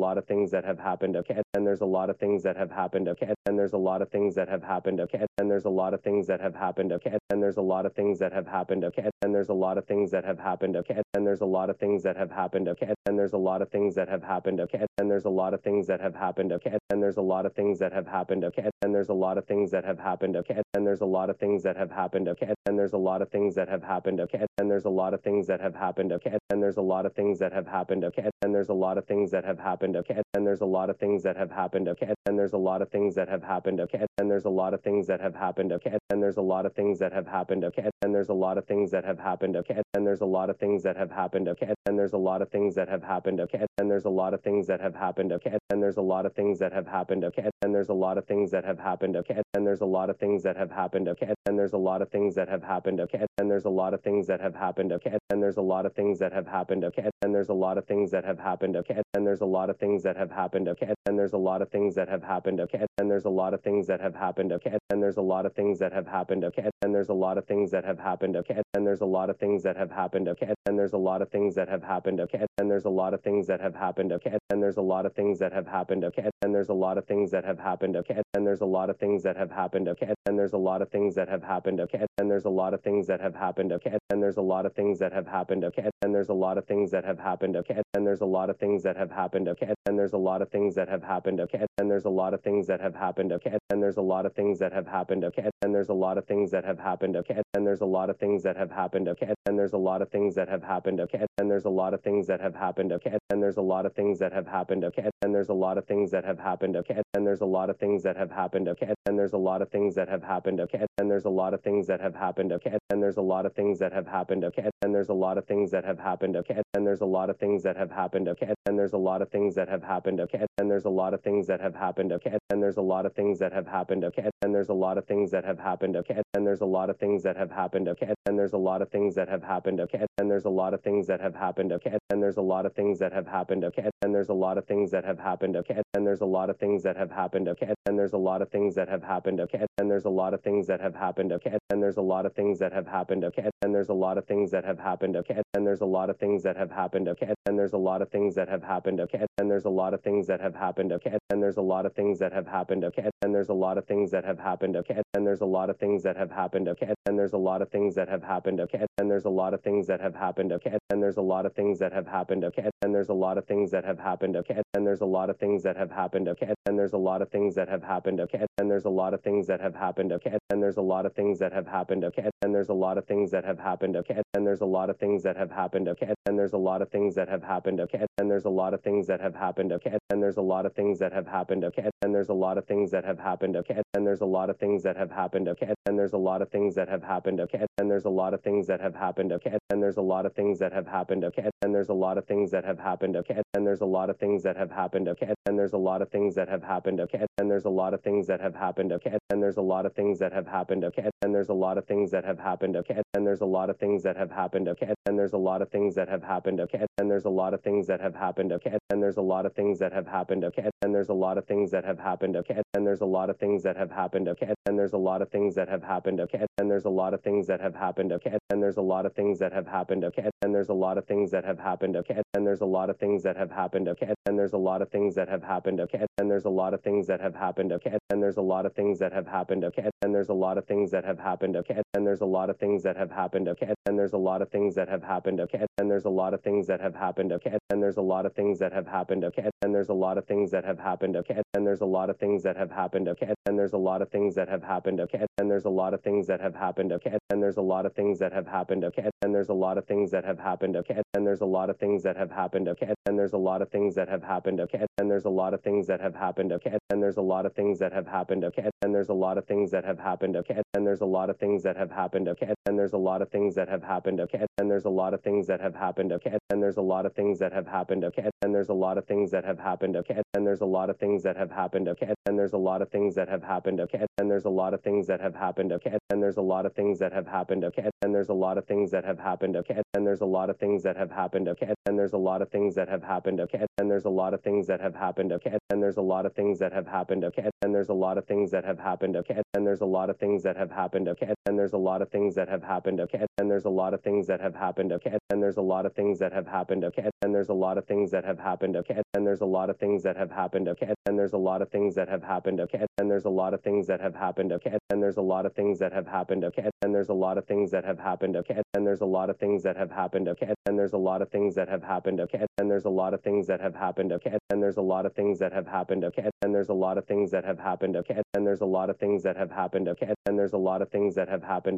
lot 0.00 0.18
of 0.18 0.26
things 0.26 0.50
that 0.50 0.64
have 0.64 0.78
happened. 0.78 1.16
Okay. 1.16 1.40
And 1.54 1.66
there's 1.66 1.82
a 1.82 1.92
lot 1.98 2.10
of 2.10 2.18
things 2.18 2.42
that 2.42 2.56
have 2.56 2.70
happened. 2.70 3.08
Okay. 3.08 3.32
And 3.46 3.58
there's 3.58 3.74
a 3.74 3.78
lot 3.78 4.02
of 4.02 4.10
things 4.10 4.34
that 4.34 4.48
have 4.48 4.62
happened. 4.62 5.00
Okay. 5.00 5.24
And 5.38 5.50
there's 5.50 5.66
a 5.66 5.70
lot 5.70 5.94
of 5.94 6.00
things 6.02 6.26
that 6.28 6.40
have 6.40 6.54
happened. 6.54 6.92
Okay. 6.92 7.16
And 7.30 7.42
there's 7.42 7.58
a 7.58 7.62
lot 7.74 7.86
of 7.86 7.92
things 7.94 8.18
that 8.20 8.32
have 8.32 8.46
happened. 8.48 8.84
Okay. 8.84 9.10
And 9.22 9.34
there's 9.34 9.50
a 9.50 9.60
lot 9.66 9.78
of 9.78 9.84
things 9.86 10.12
that 10.12 10.24
have 10.24 10.40
happened. 10.40 10.78
Okay. 10.78 11.02
And 11.14 11.26
there's 11.26 11.42
a 11.42 11.46
lot 11.46 11.70
of 11.70 11.76
things 11.78 12.02
that 12.04 12.16
have 12.16 12.32
happened 12.32 12.60
okay 12.70 12.84
and 13.06 13.18
there's 13.18 13.32
a 13.32 13.38
lot 13.38 13.60
of 13.60 13.70
things 13.70 13.94
that 13.94 14.08
have 14.08 14.22
happened 14.22 14.60
okay 14.60 14.86
and 14.98 15.10
there's 15.10 15.24
a 15.24 15.28
lot 15.28 15.52
of 15.52 15.62
things 15.62 15.86
that 15.86 16.00
have 16.00 16.14
happened 16.14 16.52
okay 16.52 16.78
and 16.92 17.02
there's 17.02 17.18
a 17.18 17.20
lot 17.20 17.46
of 17.46 17.54
things 17.54 17.80
that 17.80 17.92
have 17.92 18.06
happened 18.08 18.44
okay 18.44 18.70
and 18.82 18.94
there's 18.94 19.10
a 19.10 19.14
lot 19.14 19.38
of 19.38 19.46
things 19.46 19.70
that 19.70 19.82
have 19.86 19.98
happened 19.98 20.36
okay 20.36 20.52
and 20.66 20.78
there's 20.78 21.00
a 21.00 21.06
lot 21.06 21.30
of 21.30 21.36
things 21.38 21.62
that 21.62 21.76
have 21.76 21.90
happened 21.90 22.28
okay 22.30 22.44
and 22.66 22.70
there's 22.80 22.92
a 22.92 22.98
lot 22.98 23.20
of 23.22 23.30
things 23.30 23.54
that 23.54 23.68
have 23.70 23.82
happened 23.82 24.20
okay 24.20 24.46
and 24.58 24.70
there's 24.70 24.84
a 24.86 24.90
lot 24.90 25.12
of 25.14 25.22
things 25.22 25.46
that 25.46 25.60
have 25.60 25.74
happened 25.74 26.12
okay 26.12 26.36
and 26.50 26.62
there's 26.62 26.76
a 26.76 26.82
lot 26.82 27.06
of 27.06 27.12
things 27.14 27.38
that 27.38 27.52
have 27.52 27.66
happened 27.66 28.04
okay 28.04 28.30
and 28.42 28.54
there's 28.54 28.68
a 28.68 28.74
lot 28.74 28.98
of 28.98 29.06
things 29.06 29.30
that 29.30 29.44
have 29.44 29.58
happened 29.58 29.89
okay 29.96 30.20
and 30.34 30.46
there's 30.46 30.60
a 30.60 30.66
lot 30.66 30.90
of 30.90 30.98
things 30.98 31.22
that 31.22 31.36
have 31.36 31.50
happened 31.50 31.88
okay 31.88 32.12
and 32.26 32.38
there's 32.38 32.52
a 32.52 32.58
lot 32.58 32.82
of 32.82 32.90
things 32.90 33.14
that 33.14 33.28
have 33.28 33.42
happened 33.42 33.80
okay 33.80 34.06
and 34.18 34.30
there's 34.30 34.44
a 34.44 34.50
lot 34.50 34.74
of 34.74 34.82
things 34.82 35.06
that 35.06 35.20
have 35.20 35.34
happened 35.34 35.72
okay 35.72 35.96
and 36.10 36.22
there's 36.22 36.36
a 36.36 36.42
lot 36.42 36.66
of 36.66 36.74
things 36.74 36.98
that 36.98 37.12
have 37.12 37.26
happened 37.26 37.64
okay 37.64 37.88
and 38.02 38.14
there's 38.14 38.28
a 38.28 38.34
lot 38.34 38.58
of 38.58 38.66
things 38.66 38.90
that 38.90 39.04
have 39.04 39.18
happened 39.18 39.56
okay 39.56 39.80
and 39.94 40.06
there's 40.06 40.20
a 40.20 40.26
lot 40.26 40.50
of 40.50 40.56
things 40.58 40.84
that 40.84 40.96
have 40.96 41.10
happened 41.10 41.48
okay 41.48 41.72
and 41.86 41.98
there's 41.98 42.12
a 42.12 42.18
lot 42.18 42.40
of 42.42 42.50
things 42.50 42.74
that 42.74 42.88
have 42.88 43.02
happened 43.02 43.42
okay 43.42 43.66
and 43.78 43.90
there's 43.90 44.04
a 44.04 44.10
lot 44.10 44.32
of 44.32 44.40
things 44.42 44.66
that 44.66 44.80
have 44.80 44.94
happened 44.94 45.32
okay 45.32 45.58
and 45.70 45.82
there's 45.82 45.96
a 45.96 46.02
lot 46.02 46.26
of 46.26 46.34
things 46.34 46.58
that 46.58 46.72
have 46.72 46.86
happened 46.86 47.24
okay 47.24 47.50
and 47.62 47.74
there's 47.74 47.88
a 47.88 47.94
lot 47.94 48.16
of 48.16 48.26
things 48.26 48.50
that 48.50 48.64
have 48.64 48.78
happened 48.78 49.16
okay 49.16 49.42
and 49.52 49.66
there's 49.66 49.80
a 49.80 49.86
lot 49.86 50.10
of 50.10 50.16
things 50.18 50.42
that 50.42 50.56
have 50.56 50.70
happened 50.70 51.08
okay 51.08 51.34
and 51.46 51.58
there's 51.58 51.72
a 51.72 51.76
lot 51.76 52.02
of 52.02 52.10
things 52.10 52.34
that 52.34 52.48
have 52.48 52.62
happened 52.62 53.00
okay 53.00 53.26
and 53.38 53.50
there's 53.50 53.64
a 53.64 53.68
lot 53.70 53.92
of 53.94 54.02
things 54.02 54.28
that 54.28 54.40
have 54.40 54.54
happened 54.54 54.92
okay 54.92 55.16
and 55.30 55.42
there's 55.42 55.56
a 55.56 55.62
lot 55.62 55.86
of 55.86 55.92
things 55.94 56.18
that 56.18 56.32
have 56.32 56.46
happened 56.46 56.84
okay 56.84 57.08
and 57.22 57.34
there's 57.34 57.48
a 57.48 57.54
lot 57.54 57.78
of 57.78 57.86
things 57.86 58.10
that 58.10 58.24
have 58.24 58.38
happened 58.38 58.76
okay 58.76 59.00
and 59.14 59.26
there's 59.26 59.40
a 59.40 59.46
lot 59.46 59.70
of 59.70 59.78
things 59.80 60.02
that 60.02 60.16
have 60.16 60.30
happened 60.30 60.68
okay 60.68 60.92
and 61.06 61.18
there's 61.18 61.32
a 61.32 61.38
lot 61.38 61.62
of 61.62 61.70
things 61.70 61.94
that 61.94 62.08
have 62.08 62.22
happened 62.22 62.60
okay 62.60 62.86
and 62.98 63.10
there's 63.10 63.24
a 63.24 63.30
lot 63.30 63.54
of 63.54 63.62
things 63.62 63.86
that 63.86 64.00
have 64.00 64.14
happened 64.14 64.52
okay 64.52 64.76
and 64.90 65.02
there's 65.02 65.16
a 65.16 65.22
lot 65.22 65.46
of 65.46 65.54
things 65.54 65.78
that 65.78 65.92
have 65.92 66.06
happened 66.06 66.44
okay 66.44 66.68
and 66.82 66.94
there's 66.94 67.08
a 67.08 67.14
lot 67.14 67.38
of 67.38 67.46
things 67.46 67.70
that 67.70 67.84
have 67.84 67.98
happened 67.98 68.36
okay 68.36 68.60
and 68.74 68.86
there's 68.86 69.00
a 69.00 69.06
lot 69.06 69.30
of 69.30 69.38
things 69.38 69.62
that 69.64 69.76
have 69.76 69.90
happened 69.90 70.28
okay 70.28 70.52
and 70.66 70.78
there's 70.78 70.92
a 70.92 70.98
lot 70.98 71.22
of 71.22 71.30
things 71.30 71.54
that 71.56 71.68
have 71.68 71.82
happened 71.82 72.20
okay 72.22 72.46
and 72.58 72.70
there's 72.70 72.84
a 72.84 72.90
lot 72.90 73.14
of 73.14 73.22
things 73.22 73.46
that 73.46 73.60
have 73.60 73.74
happened 73.74 74.12
okay 74.12 74.38
and 74.50 74.62
there's 74.62 74.76
a 74.76 74.82
lot 74.86 75.04
of 75.04 75.14
things 75.14 75.38
that 75.40 75.52
have 75.52 75.66
happened 75.66 76.04
okay 76.04 76.30
and 76.42 76.54
there's 76.54 76.70
a 76.70 76.74
lot 76.74 76.98
of 76.98 77.06
things 77.06 77.30
that 77.30 77.46
have 77.46 77.58
happened 77.58 77.96
okay 77.96 78.20
and 78.36 78.44
there's 78.44 78.60
a 78.60 78.64
lot 78.64 78.88
of 78.90 78.98
things 78.98 79.22
that 79.22 79.36
have 79.36 79.50
happened 79.50 79.88
okay 79.88 80.12
and 80.26 80.38
there's 80.38 80.52
a 80.52 80.58
lot 80.58 80.82
of 80.82 80.90
things 80.90 81.14
that 81.14 81.30
have 81.30 81.42
happened 81.42 81.80
okay 81.80 82.06
and 82.20 82.30
there's 82.30 82.44
a 82.44 82.48
lot 82.48 82.72
of 82.72 82.80
things 82.82 83.06
that 83.06 83.20
have 83.20 83.34
happened 83.34 83.72
okay 83.72 83.96
and 84.10 84.22
there's 84.22 84.38
a 84.38 84.42
lot 84.42 84.66
of 84.66 84.72
things 84.74 84.98
that 84.98 85.12
have 85.12 85.26
happened 85.26 85.64
okay 85.64 85.88
and 86.02 86.14
there's 86.14 86.28
a 86.28 86.34
lot 86.34 86.58
of 86.58 86.66
things 86.66 86.90
that 86.90 87.04
have 87.04 87.18
happened 87.18 87.56
okay 87.56 87.80
and 87.94 88.06
there's 88.06 88.20
a 88.20 88.26
lot 88.26 88.50
of 88.50 88.56
things 88.58 88.82
that 88.82 88.96
have 88.96 89.10
happened 89.10 89.48
okay 89.48 89.69
and 89.86 89.98
there's 89.98 90.12
a 90.12 90.18
lot 90.18 90.42
of 90.42 90.50
things 90.50 90.74
that 90.74 90.88
have 90.88 91.02
happened 91.02 91.40
okay 91.40 91.66
and 91.78 91.90
there's 91.90 92.04
a 92.04 92.10
lot 92.10 92.34
of 92.34 92.42
things 92.42 92.66
that 92.66 92.80
have 92.80 92.94
happened 92.94 93.32
okay 93.32 93.58
and 93.70 93.82
there's 93.82 93.96
a 93.96 94.02
lot 94.02 94.26
of 94.26 94.34
things 94.34 94.58
that 94.58 94.72
have 94.72 94.86
happened 94.86 95.24
okay 95.24 95.48
and 95.62 95.74
there's 95.74 95.88
a 95.88 95.94
lot 95.94 96.16
of 96.18 96.26
things 96.26 96.50
that 96.50 96.64
have 96.64 96.78
happened 96.78 97.16
okay 97.16 97.40
and 97.54 97.66
there's 97.66 97.80
a 97.80 97.86
lot 97.86 98.08
of 98.10 98.16
things 98.18 98.42
that 98.42 98.56
have 98.56 98.70
happened 98.70 99.08
okay 99.08 99.32
and 99.46 99.58
there's 99.58 99.74
a 99.74 99.78
lot 99.78 100.02
of 100.02 100.10
things 100.10 100.34
that 100.36 100.48
have 100.48 100.62
happened 100.62 101.00
okay 101.02 101.26
and 101.38 101.50
there's 101.50 101.64
a 101.64 101.70
lot 101.70 101.92
of 101.94 102.00
things 102.02 102.26
that 102.28 102.40
have 102.40 102.54
happened 102.54 102.92
okay 102.92 103.18
and 103.30 103.42
there's 103.42 103.56
a 103.56 103.62
lot 103.62 103.86
of 103.86 103.94
things 103.94 104.18
that 104.18 104.32
have 104.32 104.46
happened 104.46 104.84
okay 104.84 105.10
and 105.22 105.34
there's 105.34 105.48
a 105.48 105.54
lot 105.54 105.78
of 105.78 105.86
things 105.86 106.10
that 106.10 106.24
have 106.24 106.38
happened 106.38 106.76
okay 106.76 107.02
and 107.12 107.26
there's 107.26 107.40
a 107.40 107.46
lot 107.46 107.70
of 107.70 107.78
things 107.78 108.02
that 108.02 108.16
have 108.16 108.30
happened 108.30 108.68
okay 108.68 108.90
and 109.06 109.18
there's 109.18 109.32
a 109.32 109.38
lot 109.38 109.60
of 109.60 109.68
things 109.70 109.94
that 109.94 110.08
have 110.08 110.22
happened 110.22 110.60
okay 110.60 110.84
and 110.98 111.10
there's 111.10 111.24
a 111.24 111.28
lot 111.28 111.52
of 111.52 111.62
things 111.62 111.86
that 111.86 112.00
have 112.00 112.16
happened 112.16 112.52
okay 112.52 112.76
and 112.90 113.02
there's 113.02 113.18
a 113.18 113.20
lot 113.22 113.44
of 113.46 113.52
things 113.54 113.78
that 113.78 113.92
have 113.92 114.06
happened 114.06 114.44
okay 114.44 114.70
and 114.82 114.94
there's 114.94 115.08
a 115.08 115.14
lot 115.14 115.38
of 115.38 115.46
things 115.46 115.70
that 115.70 115.84
have 115.84 115.98
happened 115.98 116.36
okay 116.36 116.60
and 116.74 116.86
there's 116.86 117.00
a 117.00 117.06
lot 117.06 117.30
of 117.30 117.36
things 117.38 117.62
that 117.62 117.76
have 117.76 117.90
happened 117.90 118.28
okay 118.28 118.52
and 118.66 118.78
there's 118.78 118.92
a 118.92 118.98
lot 118.98 119.22
of 119.22 119.30
things 119.30 119.54
that 119.60 119.68
have 119.68 119.82
happened 119.82 120.20
okay 120.20 120.46
and 120.56 120.70
there's 120.70 120.86
a 120.86 120.96
lot 121.02 121.12
of 121.12 121.20
things 121.20 121.46
that 121.46 121.60
have 121.60 121.74
happened 121.74 122.12
okay 122.12 122.38
and 122.48 122.62
there's 122.62 122.78
a 122.78 122.86
lot 122.92 123.04
of 123.04 123.12
things 123.12 123.38
that 123.38 123.52
have 123.52 123.66
happened 123.66 124.02
okay 124.06 124.30
and 124.40 124.54
there's 124.54 124.70
a 124.70 124.80
lot 124.84 124.96
of 124.96 125.04
things 125.04 125.30
that 125.30 125.44
have 125.44 125.60
happened 125.60 125.96
okay 125.98 126.22
and 126.32 126.46
there's 126.46 126.62
a 126.62 126.66
lot 126.66 126.88
of 126.88 126.96
things 126.96 127.22
that 127.22 127.36
have 127.36 127.50
happened 127.50 127.88
okay 127.90 128.14
and 128.26 128.38
there's 128.38 128.54
a 128.54 128.64
lot 128.70 128.80
of 128.80 128.88
things 128.90 129.14
that 129.14 129.28
have 129.28 129.42
happened 129.42 129.80
okay 129.82 130.06
and 130.18 130.30
there's 130.30 130.46
a 130.46 130.56
lot 130.62 130.72
of 130.72 130.80
things 130.80 131.06
that 131.08 131.20
have 131.20 131.36
happened 131.36 131.72
okay 131.74 131.98
and 132.10 132.22
there's 132.22 132.38
a 132.38 132.42
lot 132.42 132.66
of 132.66 132.72
things 132.72 132.98
that 132.98 133.12
have 133.12 133.26
happened 133.26 133.64
okay 133.64 133.90
and 134.02 134.14
there's 134.14 134.30
a 134.30 134.40
lot 134.40 134.56
of 134.56 134.66
things 134.66 134.90
that 134.90 135.04
have 135.04 135.18
happened 135.20 135.56
okay 135.56 135.82
and 135.94 136.06
there's 136.06 136.22
a 136.22 136.26
lot 136.32 136.48
of 136.50 136.56
things 136.58 136.82
that 136.82 136.96
have 136.96 137.10
happened 137.10 137.46
okay 137.46 137.70
and 137.86 137.98
there's 137.98 138.12
a 138.12 138.16
lot 138.16 138.40
of 138.40 138.48
things 138.48 138.74
that 138.74 138.88
have 138.88 139.02
happened 139.02 139.40
okay 139.40 139.64
and 139.78 139.90
there's 139.90 140.04
a 140.06 140.08
lot 140.08 140.32
of 140.32 140.40
things 140.42 140.66
that 140.68 140.80
have 140.80 140.96
happened 140.96 141.32
okay 141.32 141.58
and 141.70 141.82
there's 141.82 141.98
a 141.98 142.02
lot 142.02 142.16
of 142.16 142.32
things 142.32 142.58
that 142.58 142.72
have 142.72 142.86
happened 142.86 143.24
okay 143.24 143.50
and 143.62 143.74
there's 143.74 143.90
a 143.90 143.94
lot 143.94 144.16
of 144.18 144.24
things 144.26 144.50
that 144.50 144.64
have 144.64 144.78
happened 144.78 145.16
okay 145.16 145.40
and 145.54 145.66
there's 145.66 145.80
a 145.80 145.86
lot 145.86 146.08
of 146.10 146.16
things 146.18 146.42
that 146.42 146.56
have 146.56 146.70
happened 146.70 147.08
okay 147.08 147.34
and 147.46 147.58
there's 147.58 147.72
a 147.72 147.78
lot 147.78 148.02
of 148.02 148.10
things 148.10 148.34
that 148.34 148.48
have 148.48 148.62
happened 148.62 149.00
okay 149.00 149.26
and 149.40 149.50
there's 149.50 149.64
a 149.64 149.70
lot 149.70 149.94
of 149.94 150.02
things 150.02 150.26
that 150.26 150.38
have 150.38 150.54
happened 150.54 150.92
okay 150.92 151.16
and 151.30 151.42
there's 151.42 151.56
a 151.56 151.62
lot 151.62 151.86
of 151.86 151.94
things 151.94 152.18
that 152.18 152.30
have 152.30 152.46
happened 152.46 152.84
okay 152.84 153.08
and 153.22 153.34
there's 153.34 153.48
a 153.48 153.54
lot 153.54 153.78
of 153.78 153.86
things 153.86 154.10
that 154.10 154.24
have 154.24 154.38
happened 154.38 154.76
okay 154.76 155.00
and 155.14 155.26
there's 155.26 155.40
a 155.40 155.46
lot 155.46 155.70
of 155.70 155.78
things 155.78 156.02
that 156.02 156.16
have 156.18 156.30
happened 156.30 156.68
okay 156.68 156.92
and 157.06 157.18
there's 157.18 157.32
a 157.32 157.38
lot 157.38 157.62
of 157.62 157.70
things 157.70 157.96
that 157.96 158.10
have 158.10 158.22
happened 158.22 158.60
okay 158.60 158.84
and 158.98 159.10
there's 159.10 159.24
a 159.24 159.30
lot 159.30 159.54
of 159.54 159.62
things 159.62 159.86
that 159.88 160.00
have 160.02 160.14
happened 160.14 160.52
okay 160.52 160.78
and 160.90 161.02
there's 161.02 161.16
a 161.16 161.22
lot 161.22 161.46
of 161.46 161.54
things 161.54 161.78
that 161.78 161.92
have 161.92 162.06
happened 162.06 162.44
okay 162.44 162.68
and 162.82 162.94
there's 162.94 163.08
a 163.08 163.14
lot 163.14 163.38
of 163.38 163.46
things 163.46 163.70
that 163.70 163.84
have 163.84 163.98
happened 163.98 164.36
okay 164.36 164.60
and 164.74 164.86
there's 164.86 165.00
a 165.00 165.06
lot 165.06 165.30
of 165.30 165.38
things 165.38 165.62
that 165.62 165.76
have 165.76 165.90
happened 165.90 166.28
okay 166.28 166.52
and 166.66 166.78
there's 166.78 166.92
a 166.92 166.96
lot 166.98 167.20
of 167.20 167.30
things 167.30 167.54
that 167.54 167.68
have 167.68 167.82
happened 167.82 168.20
okay 168.20 168.44
and 168.58 168.70
there's 168.70 168.84
a 168.84 168.88
lot 168.88 169.14
of 169.14 169.22
things 169.22 169.46
that 169.48 169.60
have 169.60 169.74
happened 169.76 170.12
okay 170.12 170.36
and 170.50 170.62
there's 170.62 170.76
a 170.76 170.82
lot 170.82 171.06
of 171.06 171.14
things 171.14 171.38
that 171.40 171.52
have 171.52 171.66
happened 171.66 172.04
okay 172.04 172.28
and 172.42 172.62
there's 172.62 172.68
a 172.68 172.74
lot 172.74 172.98
of 172.98 173.06
things 173.06 173.30
that 173.30 173.44
have 173.44 173.58
happened 173.58 173.96
okay 173.96 174.22
and 174.34 174.44
there's 174.46 174.60
a 174.60 174.66
lot 174.66 174.90
of 174.90 174.98
things 174.98 175.22
that 175.22 175.36
have 175.36 175.50
happened 175.50 175.88
okay 175.88 176.14
and 176.26 176.38
there's 176.38 176.52
a 176.52 176.58
lot 176.58 176.82
of 176.82 176.90
things 176.90 177.14
that 177.14 177.28
have 177.28 177.42
happened 177.42 177.80
okay 177.80 178.06
and 178.18 178.30
there's 178.30 178.44
a 178.44 178.50
lot 178.50 178.74
of 178.74 178.80
things 178.82 179.06
that 179.06 179.20
have 179.20 179.29
happened 179.34 179.72
okay 179.72 179.96
and 180.10 180.22
there's 180.22 180.36
a 180.36 180.42
lot 180.42 180.66
of 180.66 180.74
things 180.74 180.98
that 180.98 181.12
have 181.12 181.26
happened 181.26 181.64
okay 181.64 181.88
and 182.02 182.14
there's 182.14 182.28
a 182.28 182.34
lot 182.34 182.58
of 182.58 182.66
things 182.66 182.90
that 182.90 183.04
have 183.04 183.18
happened 183.18 183.56
okay 183.56 183.80
and 183.94 184.06
there's 184.06 184.20
a 184.20 184.26
lot 184.26 184.50
of 184.50 184.58
things 184.58 184.82
that 184.82 184.96
have 184.96 185.10
happened 185.10 185.48
okay 185.48 185.72
and 185.86 185.98
there's 185.98 186.12
a 186.12 186.18
lot 186.18 186.42
of 186.42 186.50
things 186.50 186.76
that 186.76 186.88
have 186.88 187.02
happened 187.02 187.40
okay 187.40 187.66
and 187.78 187.90
there's 187.90 188.04
a 188.04 188.10
lot 188.10 188.34
of 188.34 188.42
things 188.42 188.66
that 188.66 188.80
have 188.80 188.94
happened 188.94 189.32
okay 189.32 189.58
and 189.70 189.82
there's 189.82 189.96
a 189.98 190.02
lot 190.02 190.26
of 190.26 190.34
things 190.34 190.58
that 190.58 190.72
have 190.72 190.86
happened 190.86 191.24
okay 191.24 191.50
and 191.62 191.74
there's 191.74 191.90
a 191.90 191.94
lot 191.94 192.18
of 192.18 192.26
things 192.26 192.50
that 192.50 192.64
have 192.64 192.78
happened 192.78 193.16
okay 193.16 193.42
and 193.54 193.66
there's 193.66 193.80
a 193.80 193.84
lot 193.84 194.10
of 194.10 194.18
things 194.18 194.42
that 194.42 194.56
have 194.56 194.70
happened 194.70 195.08
okay 195.08 195.32
and 195.46 195.58
there's 195.58 195.72
a 195.72 195.78
lot 195.78 196.00
of 196.00 196.10
things 196.10 196.34
that 196.34 196.48
have 196.48 196.62
happened 196.62 197.00
okay 197.00 197.24
and 197.38 197.50
there's 197.50 197.64
a 197.64 197.68
lot 197.68 197.94
of 197.94 198.02
things 198.02 198.26
that 198.26 198.40
have 198.40 198.54
happened 198.54 198.92
okay 198.92 199.16
and 199.30 199.42
there's 199.42 199.58
a 199.58 199.62
lot 199.62 199.84
of 199.84 199.94
things 199.94 200.20
that 200.20 200.32
have 200.32 200.46
happened 200.46 200.84
okay 200.84 201.10
and 201.22 201.34
there's 201.34 201.50
a 201.50 201.54
lot 201.54 201.78
of 201.78 201.86
things 201.86 202.10
that 202.10 202.24
have 202.26 202.38
happened 202.38 202.76
okay 202.76 203.00
and 203.12 203.24
there's 203.26 203.40
a 203.40 203.46
lot 203.46 203.70
of 203.70 203.78
things 203.78 204.02
that 204.02 204.16
have 204.16 204.30
happened 204.30 204.68
okay 204.68 204.94
and 205.06 205.18
there's 205.18 205.32
a 205.32 205.38
lot 205.38 205.60
of 205.60 205.68
things 205.70 205.94
that 205.94 206.08
have 206.08 206.22
happened 206.22 206.60
okay 206.60 206.86
and 206.98 207.10
there's 207.10 207.24
a 207.24 207.30
lot 207.30 207.54
of 207.54 207.60
things 207.62 207.86
that 207.86 208.00
have 208.00 208.14
happened 208.14 208.52
okay 208.52 208.76
and 208.90 209.02
there's 209.02 209.16
a 209.20 209.22
lot 209.22 209.44
of 209.44 209.52
things 209.52 209.78
that 209.78 209.92
have 209.92 210.06
happened 210.06 210.44
okay 210.44 210.70
and 210.80 210.94
there's 210.94 211.10
a 211.10 211.20
lot 211.26 211.36
of 211.36 211.44
things 211.46 211.70
that 211.70 211.84
have 211.84 211.98
happened 211.98 212.36
okay 212.36 212.62
and 212.74 212.86
there's 212.86 213.02
a 213.02 213.12
lot 213.16 213.28
of 213.28 213.36
things 213.36 213.62
that 213.62 213.76
have 213.76 213.92
happened 213.92 214.28
okay 214.30 214.54
and 214.66 214.78
there's 214.78 214.94
a 214.94 214.98
lot 214.98 215.20
of 215.20 215.28
things 215.30 215.54
that 215.54 215.68
have 215.68 215.82
happened 215.82 216.18
okay 216.18 216.46
and 216.58 216.70
there's 216.70 216.86
a 216.86 216.90
lot 216.90 217.12
of 217.12 217.20
things 217.20 217.46
that 217.46 217.60
have 217.60 217.74
happened 217.74 218.12
okay 218.14 218.38
and 218.50 218.62
there's 218.62 218.78
a 218.78 218.88
lot 218.94 219.06
of 219.06 219.12
things 219.14 219.38
that 219.38 219.52
have 219.52 219.68
happened 219.68 220.02
okay 220.04 220.30
and 220.42 220.54
there's 220.54 220.70
a 220.70 220.80
lot 220.86 220.98
of 220.98 221.04
things 221.06 221.30
that 221.32 221.44
have 221.44 221.58
happened 221.58 221.98
okay 221.98 222.22
and 222.32 222.46
there's 222.46 222.62
a 222.62 222.66
lot 222.66 222.88
of 222.90 222.96
things 222.96 223.22
that 223.22 223.36
have 223.36 223.50
happened 223.50 223.88
okay 223.88 224.14
and 224.26 224.38
there's 224.38 224.52
a 224.52 224.58
lot 224.58 224.80
of 224.80 224.88
things 224.90 225.14
that 225.14 225.28
have 225.28 225.42
happened 225.42 225.80
okay 225.80 226.06
and 226.18 226.30
there's 226.30 226.44
a 226.44 226.48
lot 226.48 226.72
of 226.72 226.80
things 226.82 227.06
that 227.06 227.20
have 227.20 227.36
happened 227.42 227.72
okay 227.72 227.98
and 228.10 228.22
there's 228.22 228.38
a 228.38 228.42
lot 228.42 228.66
of 228.66 228.72
things 228.72 228.98
that 229.00 229.12
have 229.12 229.26
happened 229.26 229.62
okay 229.64 229.90
and 230.02 230.14
there's 230.14 230.30
a 230.30 230.34
lot 230.34 230.56
of 230.58 230.66
things 230.66 230.90
that 230.90 231.04
have 231.04 231.18
happened 231.18 231.56
okay 231.56 231.80
and 231.92 231.98
there's 231.98 232.20
a 232.20 232.24
lot 232.26 232.50
of 232.50 232.58
things 232.58 232.82
that 232.82 232.96
have 232.96 233.10
happened 233.10 233.48
okay 233.48 233.74
and 233.86 233.98
there's 233.98 234.12
a 234.12 234.18
lot 234.18 234.40
of 234.40 234.48
things 234.50 234.74
that 234.74 234.88
have 234.88 235.02
happened 235.02 235.40
okay 235.40 235.66
and 235.78 235.90
there's 235.90 236.04
a 236.06 236.08
lot 236.08 236.32
of 236.34 236.40
things 236.42 236.66
that 236.66 236.80
have 236.80 236.94
happened 236.94 237.32
okay 237.32 237.58
and 237.70 237.82
there's 237.82 237.96
a 237.96 238.02
lot 238.02 238.26
of 238.26 238.32
things 238.34 238.58
that 238.58 238.72
have 238.72 238.86
happened 238.86 239.09
okay 239.10 239.50
and 239.62 239.74
there's 239.74 239.88
a 239.88 239.94
lot 239.94 240.16
of 240.18 240.24
things 240.26 240.50
that 240.50 240.64
have 240.64 240.78
happened 240.78 241.16
okay 241.16 241.42
and 241.54 241.66
there's 241.66 241.80
a 241.80 241.86
lot 241.86 242.08
of 242.08 242.16
things 242.18 242.42
that 242.42 242.56
have 242.56 242.70
happened 242.70 243.08
okay 243.08 243.34
and 243.46 243.58
there's 243.58 243.72
a 243.72 243.78
lot 243.78 244.00
of 244.00 244.08
things 244.10 244.34
that 244.34 244.48
have 244.48 244.62
happened 244.62 245.00
okay 245.00 245.26
and 245.38 245.50
there's 245.50 245.64
a 245.64 245.70
lot 245.70 245.92
of 245.92 246.00
things 246.00 246.26
that 246.28 246.40
have 246.40 246.54
happened 246.54 246.92
okay 246.92 247.18
and 247.30 247.42
there's 247.42 247.56
a 247.56 247.62
lot 247.62 247.84
of 247.86 247.92
things 247.92 248.18
that 248.20 248.32
have 248.32 248.46
happened 248.46 248.84
okay 248.84 249.10
and 249.22 249.34
there's 249.34 249.48
a 249.50 249.54
lot 249.54 249.76
of 249.78 249.84
things 249.86 250.12
that 250.12 250.24
have 250.24 250.38
happened 250.38 250.78
okay 250.78 251.02
and 251.14 251.26
there's 251.26 251.40
a 251.42 251.46
lot 251.46 251.70
of 251.70 251.76
things 251.78 252.04
that 252.04 252.16
have 252.16 252.30
happened 252.30 252.68
okay 252.68 252.94
and 253.06 253.18
there's 253.18 253.32
a 253.32 253.38
lot 253.38 253.60
of 253.60 253.70
things 253.70 253.94
that 253.96 254.08
have 254.08 254.22
happened 254.22 254.60
okay 254.60 254.86
and 254.98 255.10
there's 255.10 255.24
a 255.24 255.28
lot 255.28 255.52
of 255.52 255.60
things 255.62 255.86
that 255.86 256.00
have 256.00 256.14
happened 256.14 256.52
okay 256.52 256.76
and 256.92 257.02
there's 257.02 257.16
a 257.16 257.20
lot 257.20 257.46
of 257.46 257.52
things 257.52 257.80
that 257.80 257.92
have 257.92 258.06
happened 258.06 258.44
okay 258.44 258.70
and 258.82 258.94
there's 258.94 259.08
a 259.10 259.14
lot 259.14 259.36
of 259.38 259.46
things 259.46 259.70
that 259.70 259.84
have 259.86 259.98
happened 259.98 260.36
okay 260.36 260.60
and 260.76 260.86
there's 260.88 261.02
a 261.02 261.06
lot 261.06 261.30
of 261.30 261.38
things 261.38 261.62
that 261.62 261.78
have 261.78 261.90
happened 261.90 262.28
okay 262.28 262.54
and 262.68 262.78
there's 262.78 262.92
a 262.92 262.98
lot 262.98 263.22
of 263.22 263.30
things 263.30 263.54
that 263.54 263.68
have 263.68 263.82
happened 263.82 264.20
okay 264.20 264.46
and 264.58 264.70
there's 264.70 264.84
a 264.84 264.90
lot 264.90 265.14
of 265.14 265.22
things 265.22 265.46
that 265.46 265.60
have 265.60 265.74
happened 265.74 266.12
okay 266.12 266.36
and 266.50 266.62
there's 266.62 266.76
a 266.76 266.82
lot 266.82 267.06
of 267.06 267.12
things 267.14 267.38
that 267.38 267.52
have 267.52 267.66
happened 267.66 268.04
okay 268.04 268.28
and 268.42 268.54
there's 268.54 268.68
a 268.68 268.74
lot 268.74 268.98
of 268.98 268.99
things 269.06 269.30
that 269.30 269.44
have 269.44 269.58
happened 269.58 269.96
okay 269.96 270.20
and 270.34 270.46
there's 270.46 270.60
a 270.60 270.66
lot 270.66 270.90
of 270.90 270.96
things 270.98 271.22
that 271.22 271.36
have 271.36 271.50
happened 271.50 271.88
okay 271.88 272.12
and 272.26 272.38
there's 272.38 272.52
a 272.52 272.58
lot 272.58 272.82
of 272.82 272.90
things 272.90 273.14
that 273.14 273.28
have 273.28 273.42
happened 273.42 273.80
okay 273.80 274.06
and 274.18 274.30
there's 274.30 274.44
a 274.44 274.50
lot 274.50 274.74
of 274.74 274.82
things 274.82 275.06
that 275.06 275.20
have 275.20 275.34
happened 275.34 275.72
okay 275.72 275.98
and 276.10 276.22
there's 276.22 276.36
a 276.36 276.42
lot 276.42 276.66
of 276.66 276.72
things 276.74 276.98
that 276.98 277.12
have 277.12 277.26
happened 277.26 277.64
okay 277.64 277.90
and 278.02 278.14
there's 278.14 278.28
a 278.28 278.34
lot 278.34 278.58
of 278.58 278.66
things 278.66 278.90
that 278.90 279.04
have 279.04 279.20
happened 279.20 279.56
okay 279.56 279.82
and 279.94 280.06
there's 280.06 280.20
a 280.20 280.26
lot 280.26 280.50
of 280.50 280.56
things 280.58 280.82
that 280.82 280.96
have 280.96 281.10
happened 281.10 281.48
okay 281.48 281.74
and 281.86 281.98
there's 281.98 282.12
a 282.12 282.18
lot 282.18 282.42
of 282.42 282.50
things 282.50 282.74
that 282.74 282.88
have 282.88 283.02
happened 283.02 283.40
okay 283.40 283.66
and 283.78 283.90
there's 283.90 284.04
a 284.04 284.08
lot 284.08 284.32
of 284.32 284.40
things 284.42 284.66
that 284.66 284.80
have 284.80 284.94
happened 284.94 285.32
okay 285.32 285.58
and 285.70 285.82
there's 285.82 285.96
a 285.98 286.02
lot 286.04 286.26
of 286.26 286.34
things 286.34 286.58
that 286.60 286.72
have 286.72 286.86
happened 286.86 287.24
okay 287.24 287.50
and 287.62 287.74
there's 287.74 287.88
a 287.88 287.94
lot 287.94 288.18
of 288.18 288.26
things 288.26 288.50
that 288.50 288.66
have 288.66 288.78
happened 288.78 289.16
okay 289.16 289.40
and 289.46 289.66
there's 289.66 289.80
a 289.80 289.86
lot 289.86 290.10
of 290.10 290.16
things 290.18 290.42
that 290.42 290.56
have 290.56 290.70
happened 290.70 291.08
okay 291.10 291.32
and 291.46 291.58
there's 291.58 291.72
a 291.72 291.78
lot 291.78 292.00
of 292.02 292.10
things 292.10 292.34
that 292.34 292.48
have 292.48 292.62
happened 292.62 293.00
okay 293.00 293.26
and 293.38 293.50
there's 293.50 293.64
a 293.64 293.70
lot 293.70 293.94
of 293.94 294.02
things 294.02 294.26
that 294.26 294.40
have 294.40 294.54
happened 294.54 294.92
okay 294.92 295.16
and 295.30 295.42
there's 295.42 295.56
a 295.56 295.62
lot 295.62 295.84
of 295.86 295.92
things 295.94 296.18
that 296.18 296.32
have 296.32 296.46
happened 296.46 296.84
okay 296.84 297.08
and 297.22 297.34
there's 297.34 297.48
a 297.48 297.54
lot 297.54 297.78
of 297.78 297.86
things 297.86 298.10
that 298.10 298.24
have 298.24 298.38
happened 298.38 298.76
okay 298.76 298.89
and 299.14 299.26
there's 299.26 299.40
a 299.40 299.46
lot 299.46 299.70
of 299.70 299.78
things 299.78 300.02
that 300.02 300.16
have 300.16 300.30
happened 300.30 300.68
Okay. 300.68 300.92
and 301.06 301.18
there's 301.18 301.32
a 301.32 301.38
lot 301.38 301.62
of 301.62 301.70
things 301.70 301.94
that 301.94 302.08
have 302.08 302.22
happened 302.22 302.60
Okay. 302.60 302.86
and 302.98 303.10
there's 303.10 303.24
a 303.24 303.30
lot 303.30 303.54
of 303.54 303.62
things 303.62 303.86
that 303.88 304.00
have 304.00 304.14
happened 304.14 304.52
Okay. 304.52 304.76
and 304.90 305.02
there's 305.02 305.16
a 305.16 305.22
lot 305.22 305.46
of 305.46 305.54
things 305.54 305.80
that 305.80 305.92
have 305.92 306.06
happened 306.06 306.44
Okay. 306.44 306.68
and 306.82 306.94
there's 306.94 307.08
a 307.10 307.14
lot 307.14 307.38
of 307.38 307.46
things 307.46 307.70
that 307.72 307.84
have 307.84 307.98
happened 307.98 308.36
Okay. 308.36 308.60
and 308.74 308.86
there's 308.86 309.00
a 309.00 309.06
lot 309.06 309.30
of 309.30 309.38
things 309.38 309.64
that 309.64 309.76
have 309.76 309.90
happened 309.90 310.28
Okay. 310.30 310.52
and 310.66 310.78
there's 310.78 310.92
a 310.92 310.98
lot 310.98 311.22
of 311.22 311.30
things 311.30 311.54
that 311.56 311.68
have 311.68 311.82
happened 311.82 312.20
Okay. 312.22 312.46
and 312.58 312.70
there's 312.70 312.84
a 312.84 312.90
lot 312.90 313.14
of 313.14 313.20
things 313.22 313.48
that 313.48 313.60
have 313.60 313.76
happened 313.76 314.12
Okay. 314.12 314.38
and 314.50 314.62
there's 314.62 314.76
a 314.76 314.82
lot 314.84 315.06
of 315.06 315.14
things 315.14 315.38
that 315.40 315.52
have 315.52 315.68
happened 315.68 316.04
Okay. 316.04 316.28
and 316.42 316.54
there's 316.54 316.68
a 316.70 316.74
lot 316.82 316.98
of 316.98 317.06
things 317.06 317.30
that 317.30 317.46
have 317.46 317.58
happened 317.60 317.96
Okay. 317.96 318.20
and 318.32 318.44
there's 318.44 318.62
a 318.62 318.66
lot 318.66 318.88
of 318.90 318.96
things 318.98 319.22
that 319.22 319.36
have 319.38 319.50
happened 319.50 319.88
and 320.28 320.38
there's 320.38 320.52
a 320.52 320.58
lot 320.58 320.80
of 320.82 320.90
things 320.90 321.14
that 321.14 321.28
have 321.28 321.42
happened 321.42 321.70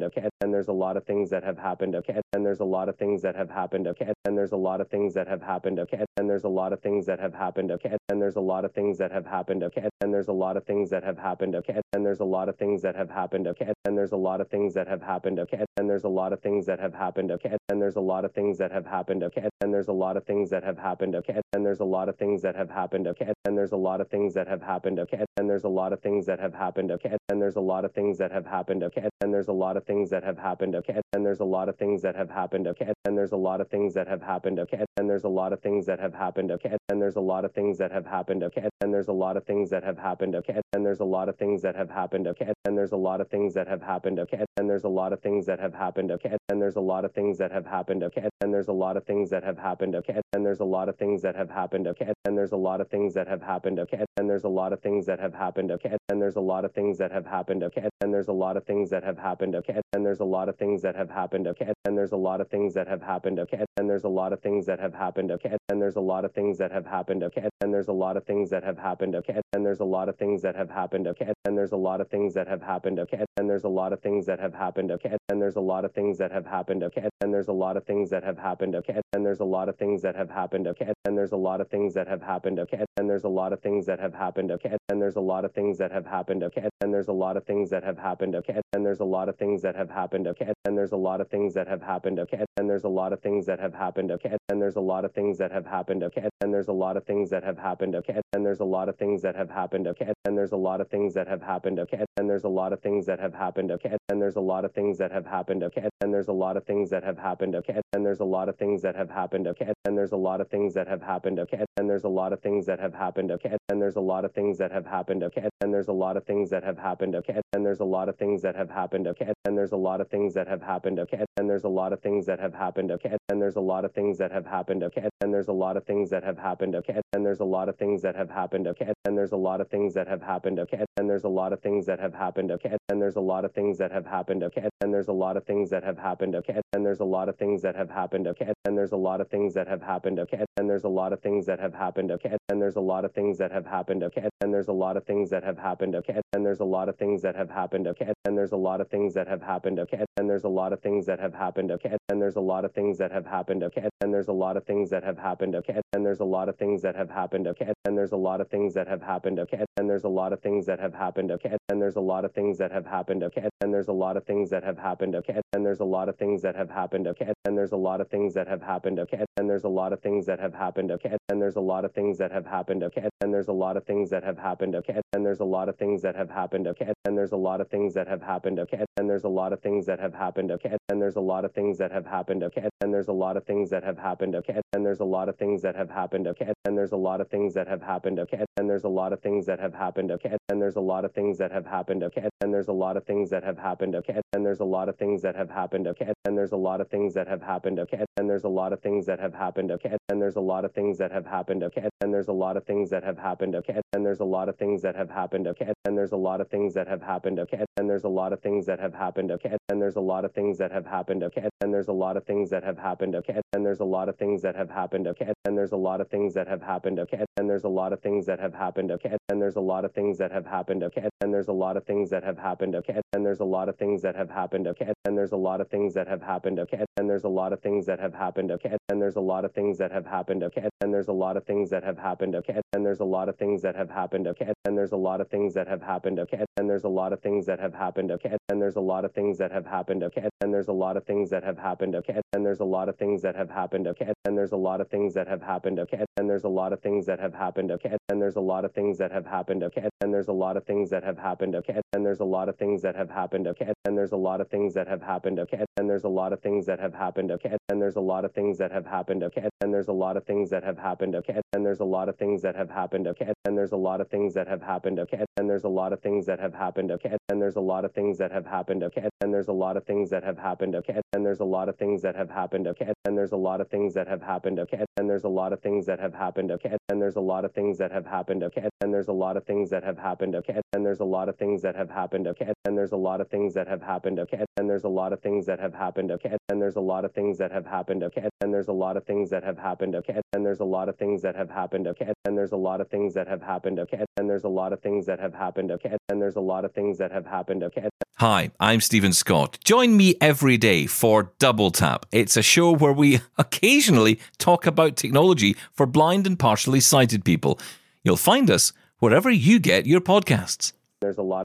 and 0.43 0.53
there's 0.53 0.67
a 0.67 0.71
lot 0.71 0.97
of 0.97 1.05
things 1.05 1.29
that 1.29 1.35
have 1.35 1.57
happened 1.57 1.95
and 2.33 2.45
there's 2.45 2.59
a 2.61 2.65
lot 2.65 2.89
of 2.89 2.97
things 2.97 3.21
that 3.21 3.35
have 3.35 3.49
happened 3.49 3.87
and 4.25 4.37
there's 4.37 4.51
a 4.51 4.57
lot 4.57 4.81
of 4.81 4.89
things 4.89 5.13
that 5.13 5.27
have 5.27 5.41
happened 5.41 5.79
and 6.17 6.29
there's 6.29 6.43
a 6.43 6.49
lot 6.49 6.73
of 6.73 6.79
things 6.81 7.02
things 7.03 7.17
that 7.17 7.19
have 7.19 7.33
happened 7.33 7.71
okay, 7.71 7.97
and 8.09 8.21
there's 8.21 8.37
a 8.37 8.41
lot 8.41 8.63
of 8.63 8.71
things 8.71 8.97
that 8.97 9.11
have 9.11 9.25
happened 9.25 9.63
okay, 9.63 9.89
and 10.01 10.13
there's 10.13 10.29
a 10.29 10.33
lot 10.33 10.55
of 10.55 10.63
things 10.63 10.89
that 10.89 11.03
have 11.03 11.17
happened 11.17 11.55
okay, 11.55 11.81
and 11.93 12.05
there's 12.05 12.21
a 12.21 12.25
lot 12.25 12.47
of 12.47 12.55
things 12.55 12.81
that 12.81 12.95
have 12.95 13.09
happened 13.09 13.45
okay, 13.47 13.73
and 13.85 13.97
there's 13.97 14.13
a 14.13 14.17
lot 14.17 14.39
of 14.39 14.49
things 14.49 14.73
that 14.75 14.87
have 14.87 15.01
happened 15.01 15.39
okay, 15.39 15.65
and 15.75 15.89
there's 15.89 16.05
a 16.05 16.09
lot 16.09 16.31
of 16.31 16.39
things 16.39 16.65
that 16.65 16.79
have 16.79 16.93
happened 16.93 17.33
okay, 17.33 17.57
and 17.69 17.81
there's 17.81 17.97
a 17.97 18.01
lot 18.01 18.23
of 18.25 18.31
things 18.33 18.57
that 18.57 18.71
have 18.71 18.85
happened 18.85 19.23
okay, 19.25 19.39
and 19.61 19.73
there's 19.73 19.87
a 19.89 19.93
lot 19.93 20.17
of 20.17 20.23
things 20.23 20.49
that 20.51 20.63
have 20.63 20.77
happened 20.77 21.15
okay, 21.15 21.41
and 21.53 21.65
there's 21.65 21.81
a 21.81 21.85
lot 21.85 22.07
of 22.07 22.17
things 22.17 22.41
that 22.43 22.55
have 22.55 22.69
happened 22.69 23.07
okay, 23.07 23.33
and 23.45 23.57
there's 23.57 23.73
a 23.73 23.77
lot 23.77 24.01
of 24.01 24.09
things 24.09 24.33
that 24.33 24.47
have 24.47 24.61
happened 24.61 24.99
okay, 24.99 25.25
and 25.37 25.49
there's 25.49 25.63
a 25.63 25.67
lot 25.67 25.91
of 25.93 25.99
things 26.01 26.25
that 26.25 26.39
have 26.39 26.53
happened 26.53 26.91
okay, 26.91 27.15
and 27.29 27.41
there's 27.41 27.55
a 27.55 27.59
lot 27.59 27.83
of 27.83 27.93
things 27.93 28.17
that 28.17 28.31
have 28.31 28.45
happened 28.45 28.83
okay, 28.83 29.09
and 29.21 29.33
there's 29.33 29.49
a 29.49 29.51
lot 29.51 29.75
of 29.75 29.83
things 29.85 30.01
that 30.01 30.15
have 30.15 30.39
happened 30.47 30.75
okay, 30.75 30.99
and 31.13 31.25
there's 31.25 31.41
a 31.41 31.45
lot 31.45 31.69
of 31.69 31.75
things 31.75 32.01
that 32.01 32.15
have 32.15 32.29
happened 32.29 32.67
okay, 32.67 32.91
and 33.05 33.17
there's 33.17 33.31
a 33.31 33.37
lot 33.37 33.61
of 33.61 33.69
things 33.69 33.93
that 33.93 34.07
have 34.07 34.21
happened 34.21 34.59
okay, 34.59 34.85
and 34.97 35.09
there's 35.09 35.23
a 35.23 35.29
lot 35.29 35.53
of 35.53 35.59
things 35.61 35.85
that 35.85 35.99
have 35.99 36.13
happened 36.13 36.51
okay, 36.51 36.75
and 36.93 37.01
there's 37.01 37.15
a 37.15 37.27
lot 37.33 37.43
of 37.43 37.51
things 37.53 37.79
that 37.79 37.91
have 37.91 38.05
happened 38.05 38.43
okay 38.43 38.69
and 38.81 38.93
there's 38.93 39.07
a 39.07 39.11
lot 39.11 39.35
of 39.35 39.43
things 39.45 39.71
that 39.71 39.83
have 39.83 39.97
happened 39.97 40.35
okay 40.35 40.61
and 40.73 40.85
there's 40.85 40.99
a 40.99 41.03
lot 41.03 41.27
of 41.27 41.35
things 41.37 41.63
that 41.63 41.75
have 41.75 41.89
happened 41.89 42.27
okay 42.27 42.53
and 42.65 42.77
there's 42.77 42.91
a 42.91 42.97
lot 42.97 43.19
of 43.19 43.27
things 43.29 43.55
that 43.55 43.67
have 43.67 43.81
happened 43.81 44.19
okay 44.19 44.43
and 44.55 44.67
there's 44.69 44.83
a 44.83 44.87
lot 44.87 45.11
of 45.11 45.19
things 45.19 45.47
that 45.47 45.59
have 45.59 45.73
happened 45.73 46.11
okay 46.11 46.37
and 46.51 46.61
there's 46.61 46.75
a 46.75 46.79
lot 46.79 47.03
of 47.03 47.11
things 47.11 47.39
that 47.39 47.51
have 47.51 47.65
happened 47.65 48.03
okay 48.05 48.29
and 48.43 48.53
there's 48.53 48.67
a 48.67 48.71
lot 48.71 48.95
of 48.95 49.03
things 49.03 49.31
that 49.31 49.43
have 49.43 49.57
happened 49.57 49.95
okay 49.95 50.21
and 50.33 50.45
there's 50.45 50.61
a 50.61 50.65
lot 50.67 50.87
of 50.87 50.95
things 50.97 51.23
that 51.23 51.35
have 51.35 51.49
happened 51.49 51.87
okay 51.87 52.13
and 52.25 52.37
there's 52.37 52.51
a 52.51 52.55
lot 52.55 52.79
of 52.79 52.87
things 52.89 53.13
that 53.13 53.27
have 53.27 53.41
happened 53.41 53.79
okay 53.79 54.03
and 54.19 54.21
there's 54.27 54.43
a 54.43 54.49
lot 54.49 54.71
of 54.71 54.81
things 54.81 55.05
that 55.07 55.19
have 55.19 55.33
happened 55.33 55.71
okay 55.71 55.97
and 56.11 56.21
there's 56.21 56.35
a 56.35 56.39
lot 56.39 56.63
of 56.63 56.71
things 56.73 56.97
that 56.97 57.09
have 57.09 57.25
happened 57.25 57.55
okay 57.63 57.89
and 58.03 58.13
there's 58.13 58.27
a 58.27 58.31
lot 58.31 58.55
of 58.55 58.65
things 58.65 58.91
that 58.91 59.03
have 59.03 59.17
happened 59.17 59.55
okay 59.55 59.81
and 59.93 60.05
there's 60.05 60.21
a 60.21 60.27
lot 60.27 60.47
of 60.47 60.55
things 60.57 60.83
that 60.83 60.95
have 60.95 61.09
happened 61.09 61.47
okay 61.49 61.73
and 61.85 61.97
there's 61.97 62.11
a 62.11 62.17
lot 62.17 62.41
of 62.41 62.49
things 62.49 62.73
that 62.73 62.87
have 62.87 63.01
happened 63.01 63.39
okay 63.39 63.63
and 63.77 63.89
there's 63.89 64.03
a 64.03 64.09
lot 64.09 64.33
of 64.33 64.41
things 64.41 64.65
that 64.65 64.79
have 64.79 64.93
happened 64.93 65.31
okay 65.31 65.55
and 65.69 65.81
there's 65.81 65.95
a 65.95 66.01
lot 66.01 66.25
of 66.25 66.33
things 66.33 66.57
that 66.57 66.71
have 66.73 66.85
happened 66.85 67.23
okay 67.23 67.47
and 67.61 67.73
there's 67.73 67.87
a 67.87 67.93
lot 67.93 68.17
of 68.17 68.25
things 68.25 68.49
that 68.49 68.63
have 68.63 68.77
happened 68.77 69.15
okay 69.15 69.39
and 69.53 69.65
there's 69.65 69.79
a 69.79 69.85
lot 69.85 70.09
of 70.09 70.17
things 70.17 70.41
that 70.41 70.55
have 70.55 70.69
happened 70.69 71.07
okay 71.07 71.31
and 71.45 71.57
there's 71.57 71.71
a 71.71 71.77
lot 71.77 72.01
of 72.01 72.09
things 72.09 72.33
that 72.33 72.47
have 72.47 72.61
happened 72.61 72.99
okay 72.99 73.23
and 73.37 73.49
there's 73.49 73.63
a 73.63 73.69
lot 73.69 73.93
of 73.93 74.01
things 74.01 74.25
that 74.25 74.39
have 74.39 74.53
happened 74.53 74.91
okay 74.91 75.15
and 75.29 75.41
there's 75.41 75.55
a 75.55 75.61
lot 75.61 75.85
of 75.85 75.93
things 75.93 76.19
that 76.19 76.31
have 76.31 76.45
happened 76.45 76.83
okay 76.83 77.09
and 77.21 77.33
there's 77.33 77.47
a 77.47 77.53
lot 77.53 77.77
of 77.77 77.85
things 77.85 78.09
that 78.11 78.23
have 78.23 78.37
happened 78.37 78.75
okay 78.75 79.01
and 79.13 79.25
there's 79.25 79.39
a 79.39 79.45
lot 79.45 79.69
of 79.69 79.77
things 79.77 80.01
that 80.01 80.15
have 80.15 80.29
happened 80.29 80.67
okay 80.67 80.93
and 81.05 81.17
there's 81.17 81.31
a 81.31 81.37
lot 81.37 81.61
of 81.61 81.69
things 81.69 81.93
that 81.93 82.07
have 82.07 82.21
happened 82.21 82.59
okay 82.59 82.83
and 82.99 83.09
there's 83.09 83.23
a 83.23 83.29
lot 83.29 83.53
of 83.53 83.61
things 83.61 83.85
that 83.85 83.99
have 83.99 84.13
happened 84.13 84.51
okay 84.51 84.73
and 84.91 85.01
there's 85.01 85.15
a 85.15 85.19
lot 85.19 85.43
of 85.43 85.51
things 85.53 85.77
that 85.77 85.91
have 85.91 86.05
happened 86.05 86.43
okay 86.43 86.67
and 86.81 86.93
there's 86.93 87.07
a 87.09 87.11
lot 87.11 87.37
of 87.37 87.43
things 87.45 87.69
that 87.69 87.83
have 87.83 87.99
happened 87.99 88.35
okay 88.35 88.59
and 88.73 88.85
there's 88.85 89.01
a 89.01 89.05
lot 89.05 89.29
of 89.29 89.35
things 89.37 89.61
that 89.61 89.75
have 89.75 89.89
happened 89.89 90.27
okay 90.27 90.53
and 90.65 90.77
there's 90.77 90.93
a 90.93 90.97
lot 90.97 91.19
of 91.21 91.29
things 91.29 91.53
that 91.53 91.67
have 91.67 91.81
happened 91.81 92.19
okay 92.19 92.43
and 92.57 92.69
there's 92.69 92.83
a 92.83 92.89
lot 92.89 93.13
of 93.13 93.19
things 93.21 93.45
that 93.45 93.59
have 93.59 93.73
happened 93.73 94.11
okay 94.11 94.37
and 94.49 94.61
there's 94.61 94.75
a 94.75 94.81
lot 94.81 95.05
of 95.05 95.13
things 95.13 95.37
that 95.37 95.51
have 95.51 95.65
happened 95.65 96.03
okay 96.03 96.29
and 96.41 96.53
there's 96.53 96.62
there's 96.63 96.69
a 96.69 96.79
lot 96.79 96.95
of 96.95 97.03
things 97.03 97.29
that 97.29 97.43
have 97.43 97.57
happened. 97.57 97.93
Okay, 97.93 98.21
and 98.31 98.45
there's 98.45 98.61
a 98.61 98.63
lot 98.63 98.87
of 98.87 98.95
things 98.95 99.21
that 99.23 99.35
have 99.35 99.49
happened. 99.49 99.85
Okay, 99.85 100.13
and 100.23 100.37
there's 100.37 100.53
a 100.53 100.57
lot 100.57 100.79
of 100.79 100.87
things 100.87 101.13
that 101.13 101.27
have 101.27 101.41
happened. 101.41 101.77
Okay, 101.81 102.05
and 102.15 102.29
there's 102.29 102.45
a 102.45 102.49
lot 102.49 102.71
of 102.71 102.79
things 102.81 103.05
that 103.05 103.19
have 103.19 103.33
happened. 103.33 103.73
Okay, 103.73 103.97
and 104.07 104.21
there's 104.21 104.37
a 104.37 104.41
lot 104.41 104.63
of 104.63 104.71
things 104.71 104.97
that 104.97 105.11
have 105.11 105.25
happened. 105.25 105.63
Okay, 105.65 105.89
and 106.01 106.13
there's 106.13 106.29
a 106.29 106.33
lot 106.33 106.55
of 106.55 106.63
things 106.63 106.89
that 106.91 107.03
have 107.03 107.19
happened. 107.19 107.55
Okay, 107.57 107.81
and 107.93 108.05
there's 108.05 108.21
a 108.21 108.25
lot 108.25 108.49
of 108.49 108.55
things 108.55 108.81
that 108.83 108.95
have 108.95 109.09
happened. 109.09 109.49
Okay, 109.49 109.73
and 109.83 109.97
there's 109.97 110.13
a 110.13 110.17
lot 110.17 110.41
of 110.41 110.49
things 110.49 110.73
that 110.73 110.87
have 110.87 111.01
happened. 111.01 111.39
Okay, 111.41 111.63
and 111.77 111.89
there's 111.89 112.03
a 112.03 112.09
lot 112.09 112.23
of 112.23 112.39
things 112.39 112.65
that 112.65 112.79
have 112.79 112.93
happened. 112.93 113.33
Okay, 113.33 113.57
and 113.69 113.81
there's 113.81 113.97
a 113.97 114.01
lot 114.01 114.23
of 114.23 114.31
things 114.33 114.57
that 114.57 114.71
have 114.71 114.85
happened. 114.85 115.23
Okay, 115.23 115.49
and 115.63 115.73
there's 115.73 115.87
a 115.87 115.91
lot 115.91 116.15
of 116.15 116.23
things 116.23 116.51
that 116.51 116.63
have 116.63 116.77
happened. 116.77 117.15
Okay, 117.15 117.41
and 117.53 117.65
there's 117.65 117.81
a 117.81 117.85
lot 117.87 118.07
of 118.07 118.15
things 118.15 118.41
that 118.43 118.55
have 118.55 118.69
happened. 118.71 119.07
Okay, 119.09 119.33
and 119.45 119.57
there's 119.57 119.71
a 119.71 119.75
lot 119.75 119.99
of 119.99 120.07
things 120.09 120.33
that 120.33 120.47
have 120.47 120.61
happened. 120.63 120.99
Okay, 120.99 121.23
and 121.37 121.41
there's 121.41 121.63
a 121.63 121.69
lot 121.69 121.91
of 121.93 121.99
things 122.01 122.25
that 122.25 122.39
have 122.39 122.53
happened. 122.53 122.91
Okay, 122.91 123.15
and 123.29 123.41
there's 123.41 123.55
a 123.55 123.59
lot 123.61 123.83
of 123.83 123.91
things 123.93 124.17
that 124.17 124.31
have 124.31 124.45
happened. 124.45 124.83
Okay, 124.83 125.09
and 125.21 125.33
there's 125.33 125.47
a 125.47 125.53
lot 125.53 125.77
of 125.77 125.83
things 125.85 126.09
that 126.09 126.23
have 126.23 126.37
happened 126.37 126.52
happened 126.53 126.75
okay 126.75 127.01
and 127.13 127.25
there's 127.25 127.39
a 127.39 127.43
lot 127.57 127.67
of 127.67 127.75
things 127.77 128.03
that 128.03 128.15
have 128.15 128.29
happened 128.29 128.67
okay 128.67 128.93
and 129.05 129.17
there's 129.17 129.31
a 129.31 129.41
lot 129.47 129.59
of 129.59 129.67
things 129.69 129.95
that 129.95 130.07
have 130.07 130.21
happened 130.21 130.59
okay 130.59 130.85
and 130.97 131.09
there's 131.09 131.23
a 131.23 131.29
lot 131.39 131.51
of 131.51 131.59
things 131.61 131.87
that 131.87 131.99
have 131.99 132.13
happened 132.13 132.51
okay 132.51 132.77
and 132.87 133.01
there's 133.01 133.15
a 133.15 133.21
lot 133.21 133.43
of 133.43 133.51
things 133.53 133.79
that 133.79 133.89
have 133.91 134.05
happened 134.05 134.43
okay 134.43 134.69
and 134.83 134.93
there's 134.93 135.07
a 135.07 135.11
lot 135.13 135.35
of 135.35 135.43
things 135.43 135.71
that 135.71 135.83
have 135.83 135.97
happened 135.97 136.35
okay 136.35 136.61
and 136.75 136.85
there's 136.85 137.01
a 137.01 137.05
lot 137.17 137.27
of 137.27 137.35
things 137.37 137.63
that 137.63 137.75
have 137.75 137.89
happened 137.89 138.27
okay 138.27 138.53
and 138.65 138.77
there's 138.77 138.93
a 138.93 138.97
lot 139.09 139.19
of 139.21 139.29
things 139.29 139.55
that 139.55 139.67
have 139.67 139.81
happened 139.81 140.19
okay 140.21 140.45
and 140.59 140.69
there's 140.69 140.83
a 140.83 140.89
lot 140.89 141.11
of 141.11 141.19
things 141.21 141.47
that 141.47 141.59
have 141.59 141.73
happened 141.73 142.11
okay 142.11 142.37
and 142.51 142.61
there's 142.61 142.75
a 142.75 142.81
lot 142.81 143.03
of 143.03 143.11
things 143.13 143.37
that 143.37 143.51
have 143.51 143.65
happened 143.65 144.03
okay 144.03 144.29
and 144.43 144.53
there's 144.53 144.67
a 144.67 144.81
lot 144.81 144.95
of 144.95 145.03
things 145.05 145.31
that 145.31 145.43
have 145.43 145.57
happened 145.57 145.95
okay 145.95 146.19
and 146.35 146.45
there's 146.45 146.59
a 146.59 146.65
lot 146.65 146.89
of 146.89 146.95
things 146.97 147.23
that 147.23 147.35
have 147.35 147.49
happened 147.49 147.87
okay 147.87 148.13
and 148.25 148.37
there's 148.37 148.53
a 148.53 148.57
lot 148.57 148.81
of 148.81 148.89
things 148.89 149.13
that 149.15 149.27
have 149.27 149.41
happened 149.41 149.79
okay 149.79 150.03
and 150.23 150.29
there's 150.29 150.45
a 150.45 150.49
lot 150.49 150.73
of 150.73 150.81
things 150.81 151.07
that 151.07 151.19
have 151.21 151.33
happened 151.33 151.71
okay 151.71 151.97
and 152.09 152.21
there's 152.21 152.35
a 152.35 152.41
lot 152.41 152.63
of 152.65 152.71
things 152.73 152.97
that 152.97 153.11
have 153.11 153.25
happened 153.25 153.63
okay 153.63 153.89
and 154.01 154.13
there's 154.13 154.27
a 154.27 154.33
lot 154.33 154.57
of 154.57 154.63
things 154.65 154.89
that 154.89 155.03
have 155.03 155.17
happened 155.17 155.55
okay 155.55 155.79
and 155.93 156.05
there's 156.05 156.19
a 156.19 156.25
lot 156.25 156.42
lot 156.43 156.49
of 156.49 156.57
things 156.57 156.81
that 156.81 156.95
have 156.97 157.09
happened. 157.09 157.47
Okay, 157.47 157.67
and 157.67 157.75
then 157.85 157.95
there's 157.95 158.11
a 158.11 158.17
lot 158.17 158.41
of 158.41 158.49
things 158.49 158.73
that 158.73 158.89
have 158.89 159.01
happened. 159.01 159.39
Okay, 159.39 159.59
and 159.59 159.67
then 159.77 159.87
there's 159.87 160.03
a 160.03 160.09
lot 160.09 160.33
of 160.33 160.41
things 160.41 160.65
that 160.65 160.81
have 160.81 160.93
happened. 160.93 161.31
Okay, 161.31 161.51
and 161.51 161.59
then 161.69 161.79
there's 161.79 161.95
a 161.95 162.01
lot 162.01 162.25
of 162.25 162.33
things 162.35 162.57
that 162.59 162.71
have 162.73 162.85
happened. 162.85 163.23
Okay, 163.23 163.41
and 163.41 163.53
then 163.61 163.71
there's 163.71 163.87
a 163.87 163.93
lot 163.93 164.17
of 164.17 164.25
things 164.25 164.51
that 164.51 164.63
have 164.63 164.77
happened. 164.77 165.15
Okay, 165.15 165.33
and 165.35 165.43
then 165.53 165.63
there's 165.63 165.79
a 165.79 165.85
lot 165.85 166.09
of 166.09 166.17
things 166.17 166.43
that 166.43 166.55
have 166.57 166.69
happened. 166.69 167.07
Okay, 167.07 167.25
and 167.25 167.35
then 167.47 167.55
there's 167.55 167.71
a 167.71 167.77
lot 167.77 168.01
of 168.01 168.09
things 168.09 168.33
that 168.35 168.47
have 168.49 168.61
happened. 168.61 168.99
Okay, 168.99 169.17
and 169.17 169.27
then 169.37 169.47
there's 169.47 169.63
a 169.63 169.69
lot 169.69 169.93
of 169.93 170.01
things 170.01 170.27
that 170.27 170.41
have 170.41 170.53
happened. 170.53 170.91
Okay, 170.91 171.09
and 171.09 171.19
then 171.29 171.39
there's 171.39 171.55
a 171.55 171.61
lot 171.61 171.85
of 171.85 171.93
things 171.93 172.17
that 172.17 172.29
have 172.29 172.45
happened. 172.45 172.83
Okay, 172.83 173.03
and 173.03 173.11
then 173.21 173.31
there's 173.31 173.47
a 173.47 173.53
lot 173.53 173.77
of 173.77 173.85
things 173.85 174.11
that 174.11 174.23
have 174.23 174.39
happened. 174.39 174.75
Okay, 174.75 174.93
and 174.93 175.13
then 175.15 175.23
there's 175.23 175.39
a 175.39 175.47
lot 175.47 175.69
of 175.69 175.75
things 175.85 176.03
that 176.03 176.15
have 176.15 176.35
happened. 176.35 176.59
Okay, 176.59 176.85
and 176.85 176.95
then 177.05 177.13
there's 177.13 177.23
a 177.31 177.37
lot 177.45 177.61
of 177.61 177.69
things 177.69 177.93
that 178.03 178.09
have 178.11 178.21
happened. 178.23 178.59
Okay, 178.59 178.77
and 178.77 178.87
then 178.97 178.99
there's 178.99 179.23
a 179.23 179.29
lot 179.31 179.53
of 179.53 179.61
things 179.61 179.85
that 179.87 180.01
have 180.01 180.13
happened. 180.13 180.51
Okay, 180.53 180.69
and 180.69 180.79
then 180.89 180.99
there's 180.99 181.15
a 181.15 181.21
lot 181.21 181.45
of 181.45 181.53
things 181.53 181.77
that 181.79 181.91
have 181.91 182.05
happened. 182.05 182.43
Okay, 182.43 182.61
and 182.61 182.71
then 182.81 182.91
there's 182.91 183.07
a 183.07 183.13
lot 183.13 183.37
of 183.37 183.43
things 183.45 183.69
that 183.69 183.83
have 183.83 183.97
happened. 183.97 184.35
Okay, 184.35 184.53
and 184.53 184.63
then 184.71 184.83
there's 184.83 184.99
a 184.99 185.05
lot 185.05 185.29
of 185.29 185.35
things 185.37 185.61
that 185.61 185.75
have 185.75 185.89
happened 185.89 186.27
okay 186.33 186.51
and 186.65 186.77
there's 186.77 186.91
a 186.91 187.03
lot 187.07 187.21
of 187.21 187.29
things 187.29 187.53
that 187.53 187.67
have 187.67 187.81
happened 187.81 188.19
okay 188.19 188.43
and 188.57 188.69
there's 188.69 188.83
a 188.83 188.89
lot 188.89 189.13
of 189.13 189.21
things 189.21 189.45
that 189.45 189.59
have 189.59 189.73
happened 189.73 190.11
okay 190.11 190.35
and 190.49 190.61
there's 190.61 190.75
a 190.75 190.81
lot 190.81 191.05
of 191.05 191.13
things 191.13 191.37
that 191.37 191.51
have 191.51 191.65
happened 191.65 192.03
okay 192.03 192.27
and 192.41 192.53
there's 192.53 192.67
a 192.67 192.73
lot 192.73 192.97
of 192.97 193.05
things 193.05 193.29
that 193.29 193.43
have 193.43 193.57
happened 193.57 193.95
okay 193.95 194.19
and 194.33 194.45
there's 194.45 194.59
a 194.59 194.71
lot 194.75 194.89
of 194.89 194.97
things 194.97 195.21
that 195.21 195.35
have 195.35 195.49
happened 195.49 195.87
okay 195.87 196.13
and 196.25 196.37
there's 196.37 196.53
a 196.53 196.63
lot 196.69 196.81
of 196.81 196.89
things 196.89 197.13
that 197.13 197.27
have 197.27 197.41
happened 197.43 197.79
okay 197.79 198.03
and 198.17 198.29
there's 198.29 198.43
a 198.45 198.49
lot 198.49 198.73
of 198.73 198.81
things 198.81 199.07
that 199.07 199.19
have 199.19 199.33
happened 199.33 199.71
okay 199.71 199.95
and 200.09 200.21
there's 200.21 200.35
a 200.35 200.41
lot 200.41 200.63
of 200.63 200.73
things 200.73 200.97
that 200.97 201.09
have 201.11 201.25
happened 201.25 201.63
okay 201.63 201.87
and 202.01 202.13
there's 202.13 202.27
a 202.27 202.31
lot 202.31 202.57
of 202.57 202.63
things 202.65 202.89
that 202.89 203.03
have 203.03 203.17
happened 203.17 203.55
okay 203.55 203.81
and 203.95 204.05
there's 204.05 204.21
a 204.21 204.27
lot 204.27 204.49
of 204.49 204.55
things 204.57 204.83
that 204.83 204.95
have 204.95 205.09
happened 205.09 205.47
okay 205.47 205.73
and 205.85 205.95
there's 205.95 206.13
a 206.13 206.17
lot 206.17 206.41
of 206.41 206.49
things 206.49 206.73
that 206.73 206.87
have 206.87 207.01
happened 207.01 207.39
okay 207.39 207.63
and 207.75 207.89
there's 207.91 208.03
a 208.03 208.09
lot 208.09 208.33
of 208.33 208.41
things 208.41 208.65
that 208.65 208.81
have 208.81 208.93
happened 208.95 209.31
okay 209.31 209.57
and 209.69 209.81
there's 209.81 209.95
a 209.95 210.01
lot 210.01 210.23
of 210.23 210.33
things 210.33 210.57
that 210.57 210.71
have 210.71 210.85
happened 210.85 211.23
okay 211.23 211.49
and 211.61 211.73
there's 211.73 211.87
a 211.87 211.93
lot 211.93 212.17
of 212.17 212.25
things 212.25 212.49
that 212.49 212.63
have 212.63 212.77
happened 212.77 213.15
okay 213.15 213.39
and 213.53 213.65
there's 213.65 213.79
a 213.79 213.85
lot 213.85 214.09
of 214.09 214.15
things 214.17 214.41
that 214.41 214.55
have 214.55 214.69
happened 214.69 215.07
okay 215.07 215.33
and 215.45 215.57
there's 215.57 215.71
a 215.71 215.77
lot 215.77 215.99
of 216.01 216.07
things 216.09 216.22
things 216.23 216.33
that 216.35 216.47
have 216.47 216.61
happened. 216.61 216.99
Okay, 216.99 217.25
and 217.37 217.49
there's 217.49 217.65
a 217.65 217.69
lot 217.69 217.91
of 217.91 217.99
things 217.99 218.25
that 218.27 218.39
have 218.39 218.53
happened. 218.53 218.91
Okay, 218.91 219.17
and 219.29 219.41
there's 219.41 219.57
a 219.57 219.61
lot 219.61 219.83
of 219.83 219.93
things 219.93 220.17
that 220.19 220.31
have 220.31 220.45
happened. 220.45 220.83
Okay, 220.83 221.09
and 221.21 221.33
there's 221.33 221.49
a 221.49 221.53
lot 221.53 221.75
of 221.75 221.83
things 221.83 222.09
that 222.11 222.23
have 222.23 222.37
happened. 222.37 222.75
Okay, 222.75 222.99
and 223.13 223.25
there's 223.25 223.39
a 223.39 223.45
lot 223.45 223.69
of 223.69 223.75
things 223.75 224.01
that 224.03 224.15
have 224.15 224.29
happened. 224.29 224.67
Okay, 224.67 224.93
and 225.05 225.17
there's 225.17 225.33
a 225.33 225.37
lot 225.37 225.59
of 225.61 225.67
things 225.69 225.93
that 225.95 226.07
have 226.07 226.21
happened. 226.21 226.59
Okay, 226.61 226.85
and 226.95 227.11
there's 227.11 227.25
a 227.25 227.29
lot 227.29 227.53
of 227.53 227.59
things 227.61 227.87
that 227.87 227.99
have 227.99 228.13
happened. 228.13 228.53
Okay, 228.53 228.77
and 228.89 229.01
there's 229.01 229.17
a 229.17 229.21
lot 229.21 229.43
of 229.45 229.53
things 229.53 229.77
that 229.79 229.91
have 229.91 230.05
happened. 230.05 230.43
Okay, 230.45 230.69
and 230.81 230.93
there's 230.93 231.07
a 231.07 231.13
lot 231.13 231.35
of 231.37 231.43
things 231.43 231.69
that 231.71 231.83
have 231.83 231.97
happened. 231.97 232.35
Okay, 232.35 232.61
and 232.73 232.85
there's 232.85 233.01
a 233.01 233.05
lot 233.05 233.29
of 233.29 233.37
things 233.37 233.61
that 233.63 233.75
have 233.75 233.89
happened. 233.89 234.27
Okay, 234.29 234.53
and 234.65 234.77
there's 234.77 234.93
a 234.93 234.97
lot 234.97 235.21
of 235.21 235.29
things 235.29 235.53
that 235.53 235.67
have 235.67 235.81
happened. 235.81 236.19
Okay, 236.19 236.43
and 236.49 236.69
there's 236.69 236.83
a 236.83 236.89
lot 236.89 237.13
of 237.13 237.21
things 237.21 237.45
that 237.45 237.59
have 237.59 237.73
happened. 237.73 238.13
Okay, 238.13 238.37
and 238.49 238.61
there's 238.61 238.75
a 238.75 238.81
lot 238.81 239.03
of 239.03 239.11
things 239.13 239.37
that 239.39 239.51
have 239.51 239.65
happened. 239.65 240.03
Okay, 240.05 240.29
and 240.41 240.53
there's 240.53 240.67
a 240.67 240.73
lot 240.73 240.95
of 240.95 241.05
things 241.05 241.29
that 241.31 241.43
have 241.43 241.57
happened. 241.57 241.95
Okay, 241.95 242.19
and 242.33 242.45
there's 242.45 242.59
a 242.59 242.65
lot 242.65 242.89
of 242.89 242.95
things 242.95 243.21
that 243.21 243.35
have 243.35 243.49
happened. 243.49 243.87
Okay, 243.87 244.11
and 244.25 244.37
there's 244.37 244.51
a 244.51 244.57
lot 244.57 244.81
of 244.81 244.89
things 244.89 245.13
that 245.13 245.27
have 245.27 245.41
happened. 245.41 245.79
Okay, 245.79 246.05
and 246.17 246.29
there's 246.29 246.43
a 246.43 246.49
lot 246.49 246.73
of 246.73 246.79
things 246.81 247.05
that 247.05 247.19
have 247.19 247.33
happened 247.33 247.71
okay 247.71 247.97
and 248.09 248.21
there's 248.21 248.35
a 248.35 248.41
lot 248.41 248.65
of 248.65 248.73
things 248.73 248.97
that 248.97 249.11
have 249.11 249.25
happened 249.25 249.63
okay 249.63 249.89
and 250.01 250.13
there's 250.13 250.27
a 250.27 250.33
lot 250.33 250.55
of 250.55 250.63
things 250.65 250.89
that 250.91 251.03
have 251.03 251.17
happened 251.17 251.55
okay 251.55 251.81
and 251.93 252.05
there's 252.05 252.19
a 252.19 252.25
lot 252.25 252.47
of 252.47 252.55
things 252.57 252.81
that 252.81 252.95
have 252.95 253.09
happened 253.09 253.47
okay 253.47 253.73
and 253.85 253.97
there's 253.97 254.11
a 254.11 254.17
lot 254.17 254.39
of 254.39 254.47
things 254.49 254.75
that 254.75 254.87
have 254.87 255.01
happened 255.01 255.39
okay 255.39 255.63
and 255.77 255.89
there's 255.89 256.03
a 256.03 256.09
lot 256.09 256.33
of 256.33 256.39
things 256.41 256.67
that 256.67 256.79
have 256.79 256.93
happened 256.93 257.31
okay 257.31 257.57
and 257.69 257.81
there's 257.81 257.95
a 257.95 258.01
lot 258.01 258.25
of 258.25 258.33
things 258.33 258.57
that 258.57 258.71
have 258.71 258.85
happened 258.85 259.23
okay 259.23 259.49
and 259.61 259.73
there's 259.73 259.87
a 259.87 259.93
lot 259.93 260.17
of 260.17 260.23
things 260.25 260.49
that 260.51 260.63
have 260.63 260.77
happened 260.77 261.15
okay 261.15 261.41
and 261.53 261.65
there's 261.65 261.79
a 261.79 261.85
lot 261.85 262.07
of 262.07 262.15
things 262.15 262.41
that 262.43 262.55
have 262.55 262.69
happened 262.69 263.07
okay 263.07 263.33
and 263.45 263.57
there's 263.57 263.71
a 263.71 263.77
lot 263.77 264.01
of 264.01 264.09
things 264.09 264.33
that 264.33 264.47
have 264.47 264.61
happened 264.61 264.99
okay 264.99 265.25
and 265.35 265.51
there's 265.51 265.63
a 265.63 265.69
lot 265.69 265.93
of 265.93 265.99
things 266.01 266.25
that 266.25 266.39
have 266.39 266.53
happened 266.53 266.91
okay 266.91 267.07
and 267.29 267.41
there's 267.41 267.55
a 267.55 267.61
lot 267.61 267.83
of 267.83 267.93
things 267.93 268.17
that 268.17 268.31
have 268.31 268.45
happened 268.45 268.75
okay 268.75 268.99
and 269.21 269.33
there's 269.33 269.47
a 269.47 269.53
lot 269.53 269.75
of 269.75 269.85
things 269.85 270.09
that 270.11 270.23
have 270.23 270.37
happened 270.37 270.75
okay 270.77 270.99
and 271.13 271.25
there's 271.25 271.39
a 271.39 271.45
lot 271.45 271.67
of 271.67 271.75
things 271.77 272.01
that 272.01 272.15
have 272.15 272.29
happened 272.29 272.67
okay 272.67 272.91
and 273.05 273.17
there's 273.17 273.31
a 273.31 273.37
lot 273.37 273.61
of 273.61 273.69
things 273.69 273.93
that 273.93 274.07
have 274.07 274.21
happened 274.21 274.59
okay 274.59 274.83
and 274.97 275.09
there's 275.09 275.23
a 275.23 275.29
lot 275.29 275.53
of 275.53 275.59
things 275.61 275.85
that 275.85 275.99
have 276.03 276.13
happened. 276.13 276.51
Okay, 276.51 276.75
and 276.89 277.01
there's 277.01 277.15
a 277.15 277.21
lot 277.31 277.45
of 277.45 277.53
things 277.53 277.77
that 277.79 277.91
have 277.91 278.05
happened. 278.05 278.43
Okay, 278.43 278.67
and 278.81 278.93
there's 278.93 279.07
a 279.07 279.19
lot 279.23 279.37
of 279.37 279.45
things 279.45 279.69
that 279.71 279.83
have 279.83 279.97
happened. 279.97 280.35
Okay, 280.35 280.59
and 280.73 280.85
there's 280.85 280.99
a 280.99 281.11
lot 281.15 281.29
of 281.29 281.35
things 281.37 281.61
that 281.63 281.75
have 281.75 281.89
happened. 281.89 282.27
Okay, 282.27 282.51
and 282.65 282.77
there's 282.77 282.91
a 282.91 282.97
lot 282.97 283.21
of 283.21 283.29
things 283.29 283.53
that 283.55 283.65
have 283.67 283.81
happened. 283.81 284.19
Okay, 284.19 284.43
and 284.57 284.69
there's 284.69 284.83
a 284.83 284.95
lot 284.99 285.13
of 285.13 285.21
things 285.21 285.47
that 285.47 285.59
have 285.59 285.73
happened. 285.73 286.11
Okay, 286.11 286.35
and 286.49 286.61
there's 286.61 286.75
a 286.75 286.81
lot 286.81 287.05
of 287.05 287.13
things 287.13 287.39
that 287.39 287.53
have 287.53 287.65
happened. 287.65 288.03
Okay, 288.03 288.29
and 288.41 288.53
there's 288.53 288.67
a 288.67 288.73
lot 288.73 288.97
of 288.97 289.05
things 289.05 289.29
that 289.31 289.43
have 289.45 289.57
happened. 289.57 289.95
Okay, 289.95 290.21
and 290.33 290.45
there's 290.45 290.59
a 290.59 290.65
lot 290.65 290.89
of 290.89 290.97
things 290.97 291.21
that 291.23 291.35
have 291.35 291.49
happened. 291.49 291.87
Okay, 291.87 292.13
and 292.25 292.37
there's 292.37 292.51
a 292.51 292.57
lot 292.57 292.81
of 292.81 292.89
things 292.89 293.13
that 293.13 293.29
have 293.29 293.41
happened. 293.41 293.79
Okay, 293.79 294.05
and 294.17 294.29
there's 294.29 294.43
a 294.43 294.49
lot 294.49 294.73
of 294.73 294.81
things 294.81 295.05
that 295.05 295.19
have 295.19 295.33
happened. 295.33 295.71
Okay, 295.71 295.95
and 296.09 296.21
there's 296.21 296.35
a 296.35 296.41
lot 296.41 296.65
of 296.65 296.73
things 296.73 296.97
that 296.97 297.11
have 297.11 297.25
happened. 297.25 297.63
Okay. 297.63 297.89
Hi, 298.17 298.51
I'm 298.59 298.79
Stephen 298.79 299.11
Scott. 299.11 299.57
Join 299.65 299.97
me 299.97 300.15
every 300.21 300.55
day 300.55 300.85
for 300.85 301.33
Double 301.39 301.71
Tap. 301.71 302.05
It's 302.11 302.37
a 302.37 302.43
show 302.43 302.71
where 302.71 302.93
we 302.93 303.21
occasionally 303.39 304.19
talk 304.37 304.67
about 304.67 304.95
technology 304.95 305.57
for 305.73 305.87
blind 305.93 306.27
and 306.27 306.37
partially 306.37 306.81
sighted 306.81 307.23
people. 307.23 307.57
You'll 308.03 308.17
find 308.17 308.51
us 308.51 308.73
wherever 308.99 309.29
you 309.29 309.59
get 309.59 309.85
your 309.85 310.01
podcasts. 310.01 310.73
There's 310.99 311.17
a 311.17 311.23
lot 311.23 311.41